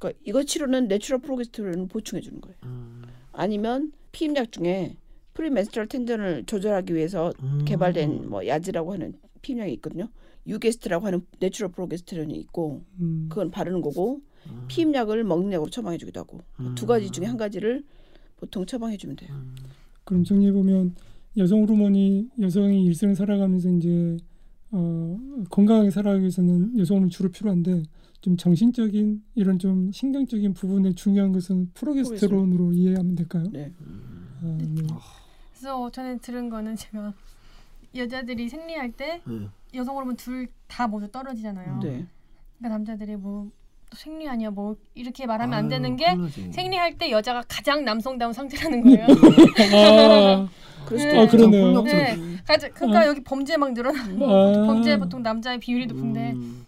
그러니까 0.00 0.18
이거 0.24 0.42
치료는 0.42 0.88
natural 0.88 1.20
프로게스테론을 1.20 1.86
보충해 1.86 2.22
주는 2.22 2.40
거예요. 2.40 2.56
음. 2.64 3.02
아니면 3.32 3.92
피임약 4.10 4.50
중에 4.50 4.96
premenstrual 5.34 5.86
tension을 5.86 6.42
조절하기 6.46 6.92
위해서 6.92 7.32
음. 7.40 7.64
개발된 7.64 8.28
뭐 8.30 8.44
야즈라고 8.48 8.94
하는 8.94 9.14
피임약이 9.46 9.72
있거든요. 9.74 10.08
유게스트라고 10.46 11.06
하는 11.06 11.24
natural 11.38 11.70
프로게스테론이 11.70 12.34
있고 12.40 12.82
음. 13.00 13.26
그건 13.28 13.50
바르는 13.50 13.80
거고 13.80 14.20
피임약을 14.68 15.24
먹는 15.24 15.52
약으로 15.52 15.70
처방해 15.70 15.98
주기도 15.98 16.20
하고 16.20 16.40
두 16.74 16.86
가지 16.86 17.10
중에 17.10 17.26
한 17.26 17.36
가지를 17.36 17.84
보통 18.36 18.64
처방해 18.66 18.96
주면 18.96 19.16
돼요. 19.16 19.34
그럼 20.04 20.24
정리해 20.24 20.52
보면 20.52 20.94
여성 21.36 21.62
호르몬이 21.62 22.28
여성이 22.40 22.84
일생을 22.84 23.14
살아가면서 23.14 23.70
이제 23.70 24.16
어, 24.70 25.18
건강하게 25.50 25.90
살아가기 25.90 26.20
위해서는 26.20 26.78
여성 26.78 26.96
호르몬 26.96 27.10
주로 27.10 27.28
필요한데 27.28 27.82
좀 28.20 28.36
정신적인 28.36 29.22
이런 29.34 29.58
좀 29.58 29.90
신경적인 29.92 30.54
부분에 30.54 30.92
중요한 30.94 31.32
것은 31.32 31.70
프로게스테론으로 31.74 32.72
이해하면 32.72 33.14
될까요? 33.14 33.44
네. 33.52 33.72
아, 34.42 34.58
네. 34.60 34.82
그래서 35.50 35.90
저는 35.90 36.18
들은 36.20 36.48
거는 36.50 36.76
제가 36.76 37.14
여자들이 37.98 38.48
생리할 38.48 38.92
때 38.92 39.20
네. 39.26 39.48
여성 39.74 39.96
호르몬 39.96 40.16
둘 40.16 40.48
다 40.68 40.86
모두 40.88 41.08
떨어지잖아요. 41.10 41.78
네. 41.82 42.04
그러니까 42.58 42.68
남자들이 42.78 43.14
뭐 43.16 43.48
생리 43.94 44.28
아니야 44.28 44.50
뭐 44.50 44.74
이렇게 44.96 45.26
말하면 45.26 45.54
안 45.56 45.64
아유, 45.66 45.70
되는 45.70 45.94
게 45.96 46.06
큰일 46.06 46.22
나지. 46.22 46.52
생리할 46.52 46.98
때 46.98 47.10
여자가 47.12 47.42
가장 47.48 47.84
남성다운 47.84 48.32
상태라는 48.32 48.82
거예요. 48.82 49.06
아, 49.06 50.48
네. 50.94 51.18
아. 51.18 51.26
그러네요. 51.28 51.82
폭력적- 51.82 51.84
네. 51.84 52.16
가장- 52.46 52.70
그러니까 52.74 53.06
여기 53.06 53.20
범죄 53.22 53.56
막 53.56 53.72
늘어나는 53.72 54.18
거. 54.18 54.26
아. 54.28 54.66
범죄 54.66 54.98
보통 54.98 55.22
남자의 55.22 55.58
비율이 55.60 55.86
높은데. 55.86 56.32
음. 56.32 56.66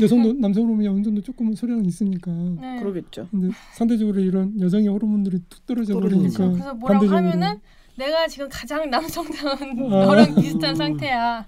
여성도 0.00 0.32
남성 0.40 0.64
호르몬이 0.64 0.88
어느 0.88 1.02
정도 1.02 1.20
조금은 1.20 1.54
소량은 1.54 1.84
있으니까. 1.84 2.30
네. 2.60 2.80
그러겠죠. 2.80 3.28
근데 3.30 3.50
상대적으로 3.74 4.18
이런 4.20 4.58
여성의 4.60 4.88
호르몬들이 4.88 5.40
툭 5.48 5.64
떨어져. 5.66 5.94
버리니까 6.00 6.48
그래서 6.48 6.74
뭐라고 6.74 7.06
반대적으로 7.06 7.16
하면은 7.18 7.60
내가 7.96 8.26
지금 8.26 8.48
가장 8.50 8.88
남성다운 8.90 9.92
아. 9.92 10.04
너랑 10.06 10.34
비슷한 10.34 10.74
상태야. 10.74 11.46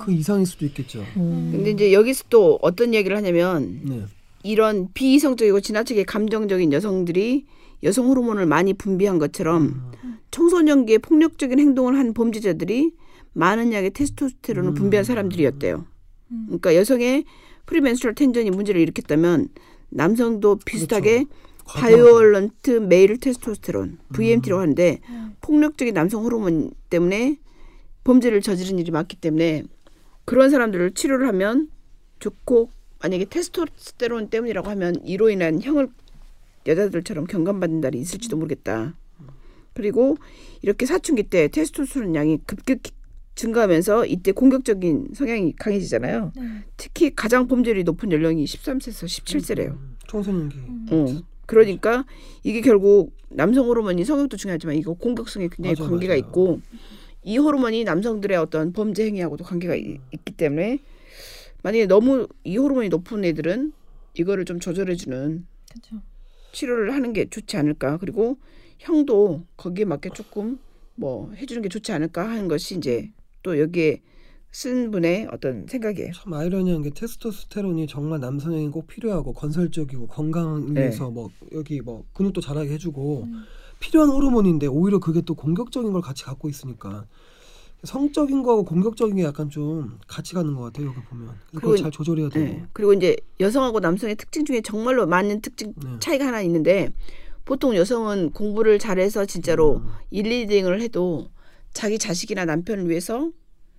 그 0.00 0.12
이상일 0.12 0.46
수도 0.46 0.64
있겠죠. 0.66 1.00
어, 1.00 1.48
근데 1.52 1.70
이제 1.70 1.92
여기서 1.92 2.24
또 2.30 2.58
어떤 2.62 2.94
얘기를 2.94 3.16
하냐면 3.16 3.80
네. 3.84 4.02
이런 4.42 4.88
비이성적이고 4.92 5.60
지나치게 5.60 6.04
감정적인 6.04 6.72
여성들이 6.72 7.46
여성 7.82 8.06
호르몬을 8.08 8.46
많이 8.46 8.72
분비한 8.72 9.18
것처럼 9.18 9.92
청소년기에 10.30 10.98
폭력적인 10.98 11.58
행동을 11.58 11.96
한 11.96 12.14
범죄자들이 12.14 12.92
많은 13.32 13.72
양의 13.72 13.90
테스토스테론을 13.90 14.74
분비한 14.74 15.04
사람들이었대요. 15.04 15.84
그러니까 16.46 16.74
여성의 16.74 17.24
premenstrual 17.66 18.14
tension이 18.14 18.50
문제를 18.50 18.80
일으켰다면 18.80 19.48
남성도 19.90 20.56
비슷하게 20.64 21.26
violent 21.66 22.70
male 22.70 23.18
testosterone 23.18 23.98
VMT라고 24.12 24.60
하는데 24.60 25.00
폭력적인 25.40 25.94
남성 25.94 26.24
호르몬 26.24 26.70
때문에 26.90 27.38
범죄를 28.04 28.40
저지른 28.40 28.78
일이 28.78 28.90
많기 28.90 29.16
때문에 29.16 29.64
그런 30.24 30.50
사람들을 30.50 30.92
치료를 30.92 31.26
하면 31.28 31.68
좋고 32.18 32.70
만약에 33.00 33.26
테스토스테론 33.26 34.28
때문이라고 34.28 34.68
하면 34.70 34.96
이로 35.04 35.30
인한 35.30 35.60
형을 35.60 35.88
여자들처럼 36.66 37.26
경감받는 37.26 37.80
날이 37.80 37.98
있을지도 37.98 38.36
모르겠다. 38.36 38.94
그리고 39.74 40.16
이렇게 40.62 40.86
사춘기 40.86 41.24
때 41.24 41.48
테스토스테론 41.48 42.14
양이 42.14 42.38
급격히 42.46 42.92
증가하면서 43.34 44.06
이때 44.06 44.32
공격적인 44.32 45.08
성향이 45.14 45.54
강해지잖아요. 45.56 46.32
네. 46.36 46.42
특히 46.76 47.14
가장 47.14 47.48
범죄율이 47.48 47.82
높은 47.84 48.12
연령이 48.12 48.44
13세에서 48.44 49.06
17세래요. 49.06 49.76
청소년기. 50.06 50.58
어. 50.90 51.33
그러니까 51.46 52.04
이게 52.42 52.60
결국 52.60 53.16
남성 53.28 53.66
호르몬이 53.66 54.04
성욕도 54.04 54.36
중요하지만 54.36 54.76
이거 54.76 54.94
공격성에 54.94 55.48
굉장히 55.48 55.74
맞아, 55.78 55.84
관계가 55.90 56.12
맞아요. 56.14 56.18
있고 56.20 56.60
이 57.22 57.38
호르몬이 57.38 57.84
남성들의 57.84 58.36
어떤 58.36 58.72
범죄 58.72 59.04
행위하고도 59.06 59.44
관계가 59.44 59.74
이- 59.76 59.98
있기 60.12 60.32
때문에 60.32 60.78
만약에 61.62 61.86
너무 61.86 62.28
이 62.44 62.56
호르몬이 62.56 62.88
높은 62.90 63.24
애들은 63.24 63.72
이거를 64.14 64.44
좀 64.44 64.60
조절해주는 64.60 65.46
그렇죠. 65.70 66.02
치료를 66.52 66.92
하는 66.94 67.12
게 67.12 67.28
좋지 67.28 67.56
않을까. 67.56 67.96
그리고 67.98 68.38
형도 68.78 69.44
거기에 69.56 69.84
맞게 69.86 70.10
조금 70.14 70.58
뭐 70.94 71.32
해주는 71.32 71.62
게 71.62 71.68
좋지 71.68 71.90
않을까 71.92 72.28
하는 72.28 72.46
것이 72.46 72.76
이제 72.76 73.10
또 73.42 73.58
여기에 73.58 74.02
쓴 74.54 74.92
분의 74.92 75.28
어떤 75.32 75.66
생각이에요. 75.66 76.12
참 76.12 76.32
아이러니한 76.32 76.82
게 76.82 76.90
테스토스테론이 76.90 77.88
정말 77.88 78.20
남성에게 78.20 78.68
꼭 78.68 78.86
필요하고 78.86 79.32
건설적이고 79.32 80.06
건강을 80.06 80.74
네. 80.74 80.82
위해서 80.82 81.10
뭐 81.10 81.28
여기 81.52 81.80
뭐 81.80 82.04
근육도 82.12 82.40
자라게 82.40 82.70
해주고 82.74 83.26
필요한 83.80 84.10
호르몬인데 84.10 84.68
오히려 84.68 85.00
그게 85.00 85.22
또 85.22 85.34
공격적인 85.34 85.92
걸 85.92 86.00
같이 86.00 86.22
갖고 86.22 86.48
있으니까 86.48 87.04
성적인 87.82 88.44
거하고 88.44 88.64
공격적인 88.64 89.16
게 89.16 89.24
약간 89.24 89.50
좀 89.50 89.98
같이 90.06 90.34
가는 90.34 90.54
것 90.54 90.62
같아요 90.62 90.86
여기 90.86 91.00
보면 91.02 91.34
그걸 91.52 91.76
잘 91.76 91.90
조절해야 91.90 92.28
돼요. 92.28 92.44
네. 92.44 92.64
그리고 92.72 92.92
이제 92.92 93.16
여성하고 93.40 93.80
남성의 93.80 94.14
특징 94.14 94.44
중에 94.44 94.60
정말로 94.60 95.04
많은 95.08 95.40
특징 95.40 95.74
네. 95.82 95.98
차이가 95.98 96.28
하나 96.28 96.40
있는데 96.42 96.90
보통 97.44 97.74
여성은 97.74 98.30
공부를 98.30 98.78
잘해서 98.78 99.26
진짜로 99.26 99.78
음. 99.78 99.88
1, 100.10 100.46
2등을 100.46 100.80
해도 100.80 101.26
자기 101.72 101.98
자식이나 101.98 102.44
남편을 102.44 102.88
위해서 102.88 103.32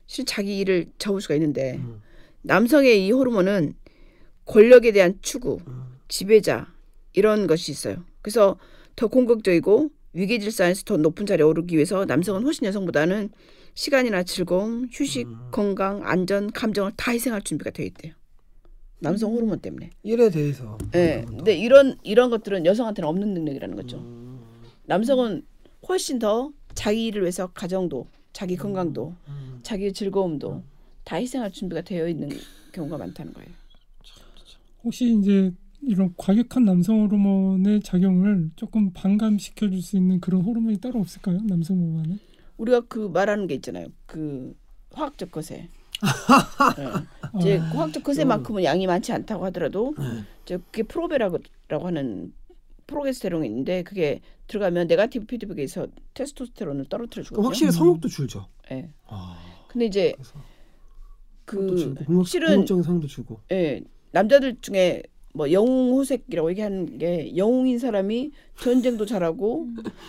실은 0.08 0.26
자기 0.26 0.60
일을 0.60 0.88
접을 0.98 1.22
수가 1.22 1.36
있는데 1.36 1.76
음. 1.78 2.02
남성의 2.42 3.06
이 3.06 3.12
호르몬은 3.12 3.76
권력에 4.46 4.92
대한 4.92 5.18
추구, 5.22 5.60
음. 5.68 5.98
지배자 6.08 6.72
이런 7.14 7.48
것이 7.48 7.72
있어요. 7.72 8.04
그래서 8.22 8.58
더 8.96 9.08
공격적이고 9.08 9.90
위계 10.14 10.40
질서에서 10.40 10.84
더 10.84 10.98
높은 10.98 11.26
자리에 11.26 11.44
오르기 11.44 11.76
위해서 11.76 12.06
남성은 12.06 12.44
훨씬 12.44 12.66
여성보다는 12.66 13.30
시간이나 13.74 14.24
즐거움, 14.24 14.88
휴식, 14.92 15.28
음. 15.28 15.38
건강, 15.52 16.02
안전, 16.06 16.52
감정을 16.52 16.94
다 16.96 17.12
희생할 17.12 17.42
준비가 17.42 17.72
되어 17.72 17.86
있대요. 17.88 18.14
남성 19.00 19.34
호르몬 19.34 19.60
때문에. 19.60 19.90
일에 20.04 20.30
대해서 20.30 20.78
더. 20.92 21.26
근데 21.26 21.56
이런 21.56 21.98
이런 22.04 22.30
것들은 22.30 22.66
여성한테는 22.66 23.08
없는 23.08 23.34
능력이라는 23.34 23.76
거죠. 23.76 23.98
음. 23.98 24.40
남성은 24.86 25.46
훨씬 25.88 26.20
더 26.20 26.52
자기 26.74 27.08
일을 27.08 27.24
위해서 27.24 27.48
가정도, 27.48 28.08
자기 28.36 28.58
건강도, 28.58 29.16
음. 29.30 29.60
자기의 29.64 29.94
즐거움도 29.94 30.62
다 31.06 31.16
희생할 31.16 31.52
준비가 31.52 31.82
되어 31.82 32.06
있는 32.10 32.30
경우가 32.74 32.98
많다는 32.98 33.32
거예요. 33.34 33.50
혹시 34.84 35.18
이제 35.18 35.54
이런 35.82 36.14
과격한 36.18 36.66
남성 36.66 37.02
호르몬의 37.02 37.80
작용을 37.80 38.52
조금 38.58 38.92
반감시켜 38.92 39.70
줄 39.70 39.82
수 39.82 39.96
있는 39.96 40.20
그런 40.20 40.42
호르몬이 40.42 40.78
따로 40.82 41.00
없을까요? 41.00 41.40
남성 41.46 41.80
몸안에? 41.80 42.18
우리가 42.58 42.82
그 42.90 43.08
말하는 43.08 43.48
게 43.48 43.56
있잖아요. 43.56 43.88
그 44.06 44.54
화학적 44.92 45.32
거세. 45.32 45.56
예. 45.56 45.70
이제 47.40 47.58
아, 47.60 47.64
화학적 47.64 48.04
거세만큼은 48.04 48.66
양이 48.66 48.86
많지 48.86 49.14
않다고 49.14 49.46
하더라도 49.46 49.96
네. 49.98 50.24
이제 50.44 50.58
그게 50.58 50.84
프로베라고 50.84 51.40
하는 51.70 52.34
프로게스테론이 52.88 53.48
있는데 53.48 53.84
그게 53.84 54.22
들어가면 54.48 54.88
네가티브 54.88 55.26
피드백에서 55.26 55.88
테스토스테론을 56.14 56.86
떨어뜨려 56.86 57.24
주거든요. 57.24 57.48
확실히 57.48 57.72
성욕도 57.72 58.08
줄죠. 58.08 58.48
예. 58.72 58.90
아, 59.08 59.38
근데 59.68 59.86
이제 59.86 60.14
그 61.46 61.94
공격, 62.06 62.28
실은 62.28 62.66
성도 62.66 63.08
주고. 63.08 63.42
예, 63.52 63.82
남자들 64.12 64.58
중에 64.62 65.04
뭐 65.34 65.52
영웅 65.52 65.92
호색이라고 65.98 66.50
얘기하는 66.52 66.98
게 66.98 67.36
영웅인 67.36 67.78
사람이 67.78 68.32
전쟁도 68.58 69.06
잘하고 69.06 69.68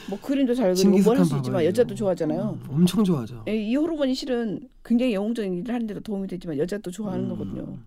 뭐 0.08 0.20
그림도 0.20 0.54
잘 0.54 0.72
그리고 0.74 0.88
뭘 0.88 1.02
징기스칸 1.02 1.16
할수 1.18 1.36
있지만. 1.38 1.64
여자도 1.64 1.94
좋아하잖아요. 1.94 2.60
음, 2.62 2.70
엄청 2.70 3.02
좋아하죠. 3.02 3.44
예, 3.48 3.56
이 3.56 3.74
호르몬이 3.74 4.14
실은 4.14 4.68
굉장히 4.84 5.14
영웅적인 5.14 5.52
일을 5.52 5.74
하는데도 5.74 6.00
도움이 6.00 6.28
되지만 6.28 6.58
여자도 6.58 6.90
좋아하는 6.90 7.24
음. 7.24 7.30
거거든요. 7.30 7.78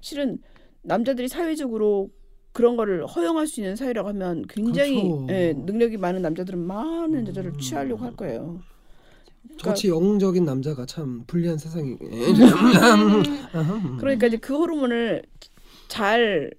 실은 0.00 0.38
남자들이 0.82 1.28
사회적으로 1.28 2.10
그런 2.56 2.74
거를 2.74 3.06
허용할 3.06 3.46
수 3.46 3.60
있는 3.60 3.76
사회라고 3.76 4.08
하면 4.08 4.46
굉장히 4.48 5.02
그렇죠. 5.02 5.26
예, 5.28 5.52
능력이 5.52 5.98
많은 5.98 6.22
남자들은 6.22 6.58
많은 6.58 7.28
여자를 7.28 7.58
취하려고 7.58 8.02
할 8.02 8.16
거예요. 8.16 8.62
그러니까 9.42 9.62
저같이 9.62 9.88
영웅적인 9.88 10.42
남자가 10.42 10.86
참 10.86 11.24
불리한 11.26 11.58
세상이. 11.58 11.98
그러니까 14.00 14.26
이제 14.26 14.38
그 14.38 14.56
호르몬을 14.56 15.24
잘 15.88 16.50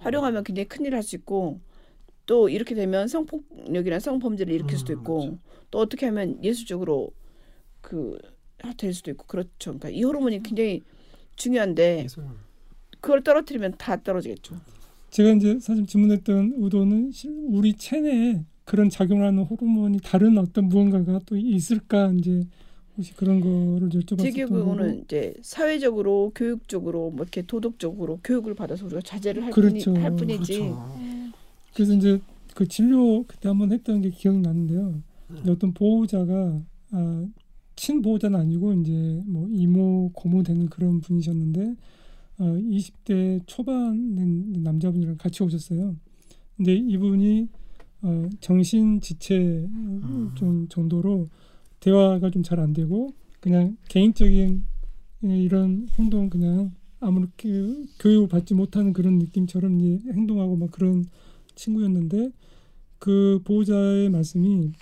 활용하면 0.00 0.42
굉장히 0.42 0.66
큰일을 0.66 0.96
할수 0.96 1.14
있고 1.14 1.60
또 2.26 2.48
이렇게 2.48 2.74
되면 2.74 3.06
성폭력이나 3.06 4.00
성범죄를 4.00 4.52
일으킬 4.52 4.76
수도 4.76 4.92
음, 4.92 4.98
있고 4.98 5.38
또 5.70 5.78
어떻게 5.78 6.06
하면 6.06 6.42
예술적으로 6.42 7.12
그될 7.80 8.92
수도 8.92 9.12
있고 9.12 9.24
그렇죠. 9.28 9.78
그러니까 9.78 9.90
이 9.90 10.02
호르몬이 10.02 10.42
굉장히 10.42 10.82
중요한데 11.36 12.08
그걸 13.00 13.22
떨어뜨리면 13.22 13.74
다 13.78 14.02
떨어지겠죠. 14.02 14.73
제가 15.14 15.30
이제 15.30 15.60
사실 15.60 15.86
질문했던 15.86 16.54
의도는 16.56 17.12
실- 17.12 17.30
우리 17.46 17.74
체내에 17.74 18.44
그런 18.64 18.90
작용하는 18.90 19.44
호르몬이 19.44 20.00
다른 20.02 20.36
어떤 20.38 20.68
무언가가 20.68 21.20
또 21.24 21.36
있을까 21.36 22.12
이제 22.18 22.42
혹시 22.96 23.14
그런 23.14 23.40
거를 23.40 23.90
제 23.90 24.00
여쭤봤었던 24.00 24.16
거고 24.16 24.30
기억으로는 24.32 25.02
이제 25.04 25.34
사회적으로 25.40 26.32
교육적으로 26.34 27.12
뭐 27.12 27.22
이렇게 27.22 27.42
도덕적으로 27.42 28.18
교육을 28.24 28.54
받아서 28.56 28.86
우리가 28.86 29.02
자제를 29.02 29.44
할, 29.44 29.52
그렇죠. 29.52 29.92
뿐이, 29.92 30.02
할 30.02 30.16
뿐이지 30.16 30.58
그렇죠. 30.58 31.32
그래서 31.74 31.92
이제 31.94 32.20
그 32.56 32.66
진료 32.66 33.22
그때 33.22 33.48
한번 33.48 33.70
했던 33.70 34.00
게 34.00 34.10
기억이 34.10 34.40
나는데요. 34.40 35.00
이제 35.40 35.48
어떤 35.48 35.72
보호자가 35.74 36.60
아, 36.90 37.26
친보호자는 37.76 38.36
아니고 38.40 38.72
이제 38.74 39.22
뭐 39.26 39.46
이모 39.48 40.10
고모 40.12 40.42
되는 40.42 40.68
그런 40.68 41.00
분이셨는데 41.00 41.76
어, 42.38 42.44
20대 42.44 43.40
초반 43.46 44.14
된 44.14 44.52
남자분이랑 44.62 45.16
같이 45.16 45.42
오셨어요. 45.42 45.96
근데 46.56 46.74
이분이 46.74 47.48
어, 48.02 48.28
정신 48.40 49.00
지체 49.00 49.68
좀 50.34 50.66
정도로 50.68 51.28
대화가 51.80 52.30
좀 52.30 52.42
잘 52.42 52.58
안 52.60 52.72
되고 52.72 53.14
그냥 53.40 53.76
개인적인 53.88 54.62
이런 55.22 55.86
행동 55.98 56.28
그냥 56.28 56.72
아무렇게 57.00 57.48
교육을 57.98 58.28
받지 58.28 58.54
못하는 58.54 58.92
그런 58.92 59.18
느낌처럼 59.18 59.80
행동하고 60.12 60.56
막 60.56 60.70
그런 60.70 61.04
친구였는데 61.54 62.30
그 62.98 63.40
보호자의 63.44 64.08
말씀이 64.10 64.72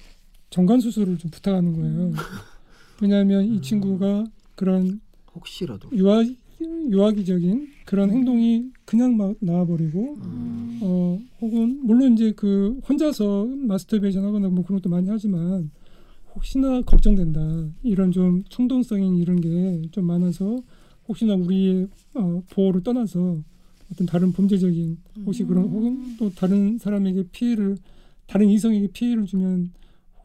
정관 0.50 0.80
수술을 0.80 1.18
좀 1.18 1.30
부탁하는 1.30 1.72
거예요. 1.74 2.12
왜냐하면 3.00 3.44
이 3.44 3.60
친구가 3.60 4.24
그런 4.54 5.00
혹시라도. 5.34 5.88
유아 5.92 6.22
유아기적인 6.90 7.68
그런 7.84 8.10
행동이 8.10 8.70
그냥 8.84 9.16
막 9.16 9.34
나와버리고 9.40 10.16
어 10.80 11.20
혹은 11.40 11.80
물론 11.84 12.14
이제 12.14 12.32
그 12.36 12.78
혼자서 12.88 13.46
마스터베이션 13.46 14.24
하거나 14.24 14.48
뭐 14.48 14.64
그런 14.64 14.80
것도 14.80 14.90
많이 14.90 15.08
하지만 15.08 15.70
혹시나 16.34 16.80
걱정된다. 16.82 17.40
이런 17.82 18.10
좀 18.10 18.42
충동성인 18.48 19.16
이런 19.16 19.40
게 19.40 19.82
좀 19.90 20.06
많아서 20.06 20.62
혹시나 21.08 21.34
우리의 21.34 21.88
어, 22.14 22.42
보호를 22.50 22.82
떠나서 22.82 23.42
어떤 23.92 24.06
다른 24.06 24.32
범죄적인 24.32 24.96
혹시 25.26 25.44
그런 25.44 25.64
혹은 25.64 26.16
또 26.18 26.30
다른 26.30 26.78
사람에게 26.78 27.24
피해를 27.32 27.76
다른 28.26 28.48
이성에게 28.48 28.88
피해를 28.92 29.26
주면 29.26 29.72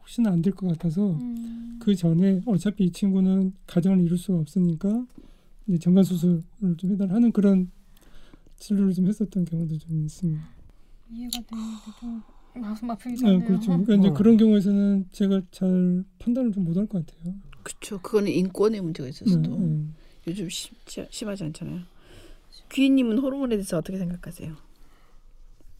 혹시나 0.00 0.30
안 0.30 0.40
될 0.40 0.54
것 0.54 0.66
같아서 0.68 1.10
음. 1.16 1.76
그 1.80 1.94
전에 1.94 2.40
어차피 2.46 2.84
이 2.84 2.90
친구는 2.90 3.52
가정을 3.66 4.00
이룰 4.00 4.16
수가 4.16 4.38
없으니까 4.38 5.04
이제 5.68 5.78
정관 5.78 6.02
수술을 6.04 6.42
좀 6.78 6.92
해달라 6.92 7.14
하는 7.14 7.30
그런 7.32 7.70
진료를 8.56 8.92
좀 8.94 9.06
했었던 9.06 9.44
경우도 9.44 9.78
좀 9.78 10.04
있습니다. 10.04 10.42
이해가 11.10 11.38
되는데 11.46 11.76
좀 12.00 12.22
가슴 12.62 12.88
네, 12.88 13.32
하네요. 13.32 13.46
그렇죠. 13.46 13.66
그러니까 13.70 13.94
이제 13.94 14.08
어. 14.08 14.14
그런 14.14 14.36
경우에서는 14.36 15.08
제가 15.12 15.42
잘 15.50 16.04
판단을 16.18 16.52
좀 16.52 16.64
못할 16.64 16.86
것 16.86 17.06
같아요. 17.06 17.34
그렇죠. 17.62 18.00
그거는 18.00 18.32
인권의 18.32 18.80
문제가 18.80 19.08
있어서 19.08 19.40
또 19.42 19.58
네. 19.58 19.84
요즘 20.26 20.48
심, 20.48 20.74
시- 20.86 21.06
심하지 21.10 21.44
않잖아요. 21.44 21.80
귀인님은 22.72 23.18
호르몬에 23.18 23.56
대해서 23.56 23.78
어떻게 23.78 23.98
생각하세요? 23.98 24.56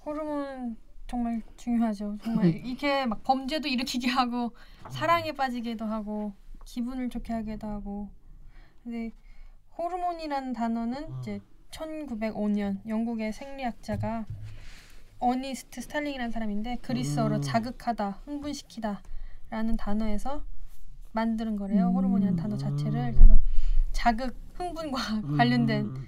호르몬 0.05 0.77
정말 1.07 1.43
중요하죠. 1.57 2.19
정말 2.23 2.55
이게 2.65 3.07
막 3.07 3.23
범죄도 3.25 3.69
일으키게 3.69 4.09
하고 4.09 4.53
사랑에 4.91 5.33
빠지게도 5.33 5.85
하고 5.87 6.35
기분을 6.67 7.09
좋게 7.09 7.33
하기도 7.33 7.67
하고. 7.67 8.11
근데 8.85 9.13
호르몬이라는 9.79 10.53
단어는 10.55 11.21
이제 11.21 11.41
1905년 11.71 12.87
영국의 12.87 13.33
생리학자가 13.33 14.27
어니스트 15.21 15.81
스탈링이라는 15.81 16.33
사람인데 16.33 16.79
그리스어로 16.83 17.37
음. 17.37 17.41
자극하다, 17.41 18.23
흥분시키다라는 18.25 19.77
단어에서 19.79 20.45
만드는 21.13 21.57
거래요. 21.57 21.89
음. 21.89 21.95
호르몬이라는 21.95 22.37
단어 22.37 22.57
자체를 22.57 23.15
그래서 23.15 23.39
자극, 23.93 24.37
흥분과 24.55 25.37
관련된 25.37 25.87
음. 25.87 26.07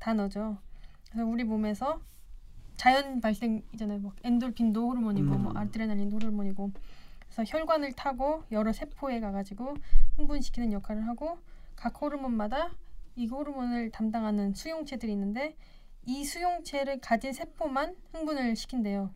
단어죠. 0.00 0.58
그래서 1.10 1.26
우리 1.26 1.44
몸에서 1.44 2.00
자연 2.76 3.20
발생이잖아요. 3.20 4.00
뭐 4.00 4.12
엔돌핀도 4.24 4.88
호르몬이고 4.88 5.34
음. 5.34 5.42
뭐 5.44 5.52
아드레날린도 5.54 6.16
호르몬이고. 6.16 6.72
그래서 7.26 7.44
혈관을 7.46 7.92
타고 7.92 8.44
여러 8.50 8.72
세포에 8.72 9.20
가가지고 9.20 9.74
흥분시키는 10.16 10.72
역할을 10.72 11.06
하고 11.06 11.38
각 11.76 12.00
호르몬마다 12.00 12.70
이 13.16 13.26
호르몬을 13.26 13.90
담당하는 13.90 14.54
수용체들이 14.54 15.12
있는데 15.12 15.56
이 16.06 16.24
수용체를 16.24 17.00
가진 17.00 17.32
세포만 17.32 17.96
흥분을 18.12 18.56
시킨대요. 18.56 19.10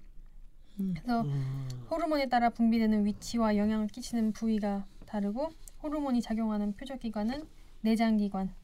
그래서 0.77 1.23
음. 1.23 1.69
호르몬에 1.91 2.29
따라 2.29 2.51
분비되는 2.51 3.05
위치와 3.05 3.57
영향을 3.57 3.89
끼치는 3.89 4.33
부위가 4.33 4.87
다르고 5.07 5.51
호르몬이 5.83 6.23
작용하는 6.23 6.73
표적 6.75 7.01
기관은 7.01 7.43
내장 7.81 8.17
기관. 8.17 8.55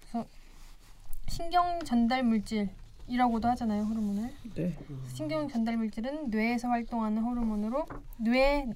그래서 0.00 0.26
신경 1.28 1.78
전달 1.84 2.24
물질이라고도 2.24 3.48
하잖아요 3.48 3.82
호르몬을. 3.84 4.32
네. 4.54 4.76
신경 5.14 5.48
전달 5.48 5.76
물질은 5.76 6.30
뇌에서 6.30 6.68
활동하는 6.68 7.22
호르몬으로 7.22 7.86
뇌, 8.16 8.66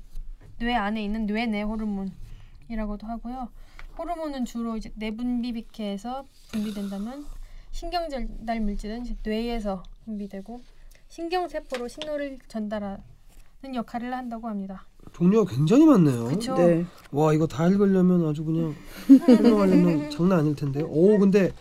뇌 0.59 0.75
안에 0.75 1.03
있는 1.03 1.27
뇌내 1.27 1.63
호르몬이라고도 1.63 3.07
하고요. 3.07 3.51
호르몬은 3.99 4.45
주로 4.45 4.77
이제 4.77 4.91
내분비비계에서 4.97 6.25
분비된다면 6.53 7.25
신경 7.71 8.09
전달 8.09 8.61
물질은 8.61 9.03
이제 9.05 9.17
뇌에서 9.23 9.83
분비되고 10.05 10.61
신경 11.09 11.49
세포로 11.49 11.89
신호를 11.89 12.39
전달하는 12.49 12.99
역할을 13.75 14.13
한다고 14.15 14.49
합니다. 14.49 14.87
종류가 15.13 15.55
굉장히 15.55 15.85
많네요. 15.85 16.25
그렇죠. 16.25 16.55
네. 16.57 16.85
와 17.11 17.35
이거 17.35 17.47
다 17.47 17.67
읽으려면 17.69 18.27
아주 18.27 18.45
그냥 18.45 18.75
설명하려면 19.27 20.09
장난 20.11 20.41
아닐 20.41 20.55
텐데. 20.55 20.83
오 20.83 21.19
근데 21.19 21.53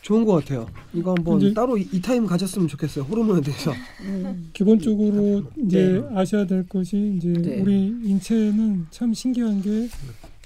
좋은 0.00 0.24
것 0.24 0.34
같아요. 0.34 0.66
이거 0.94 1.12
한번 1.14 1.40
이제- 1.40 1.52
따로 1.52 1.76
이, 1.76 1.86
이 1.92 2.00
타임 2.00 2.24
가졌으면 2.26 2.68
좋겠어요. 2.68 3.04
호르몬에 3.04 3.40
대해서. 3.42 3.72
음. 4.02 4.50
기본적으로 4.54 5.42
이제 5.58 6.00
네. 6.00 6.16
아셔야 6.16 6.46
될 6.46 6.66
것이 6.66 7.16
이제 7.18 7.32
네. 7.32 7.60
우리 7.60 7.86
인체는 8.04 8.86
참 8.90 9.12
신기한 9.12 9.60
게 9.60 9.88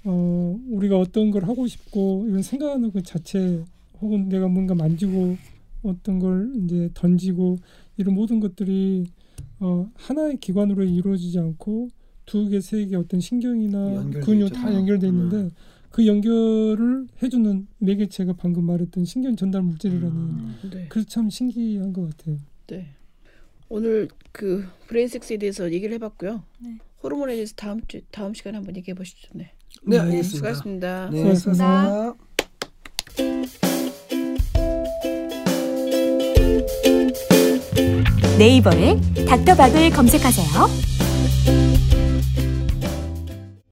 어, 0.05 0.59
우리가 0.71 0.99
어떤 0.99 1.31
걸 1.31 1.45
하고 1.45 1.67
싶고 1.67 2.27
이런 2.29 2.43
생각하는 2.43 2.91
것 2.93 3.05
자체 3.05 3.63
혹은 4.01 4.29
내가 4.29 4.49
뭔가 4.49 4.75
만지고 4.75 5.37
어떤 5.83 6.19
걸 6.19 6.53
이제 6.65 6.89
던지고 6.95 7.59
이런 7.97 8.15
모든 8.15 8.41
것들이 8.41 9.07
어, 9.59 9.91
하나의 9.95 10.39
기관으로 10.39 10.85
이루어지지 10.85 11.39
않고 11.39 11.89
두 12.27 12.49
개, 12.49 12.61
세 12.61 12.87
개 12.87 12.97
어떤 12.97 13.21
신경이나 13.21 14.09
근육. 14.21 14.53
다 14.53 14.73
연결돼 14.73 15.09
있는데 15.09 15.37
음. 15.37 15.51
그 15.91 16.07
연결을 16.07 17.09
해주는 17.23 17.67
매개체가 17.79 18.35
방금 18.35 18.65
말했던 18.65 19.05
신경 19.05 19.35
전달 19.37 19.63
물질이라는 19.63 20.17
음. 20.17 20.55
네. 20.73 20.87
그래서 20.89 21.09
참 21.09 21.29
신기한 21.29 21.93
것 21.93 22.09
같아요. 22.17 22.37
네. 22.69 22.87
오늘 23.69 24.09
그 24.33 24.65
브레인섹스에 24.87 25.37
대해서 25.39 25.71
얘기를 25.73 25.93
해봤고요. 25.95 26.43
네. 26.61 26.79
호르몬에 27.03 27.35
대해서 27.35 27.55
다음 27.57 27.81
주 27.89 28.01
다음 28.13 28.33
시간에 28.35 28.57
한번 28.57 28.77
얘기해 28.77 28.95
보시죠. 28.95 29.29
네. 29.35 29.53
네 29.87 29.97
네, 29.97 30.03
알겠습니다. 30.03 30.55
수고하셨습니다. 30.55 31.09
네 31.11 31.35
수고하셨습니다. 31.35 32.15
수고하셨습니다. 32.15 32.15
네이버에 38.39 38.99
닥터박을 39.29 39.91
검색하세요. 39.91 41.80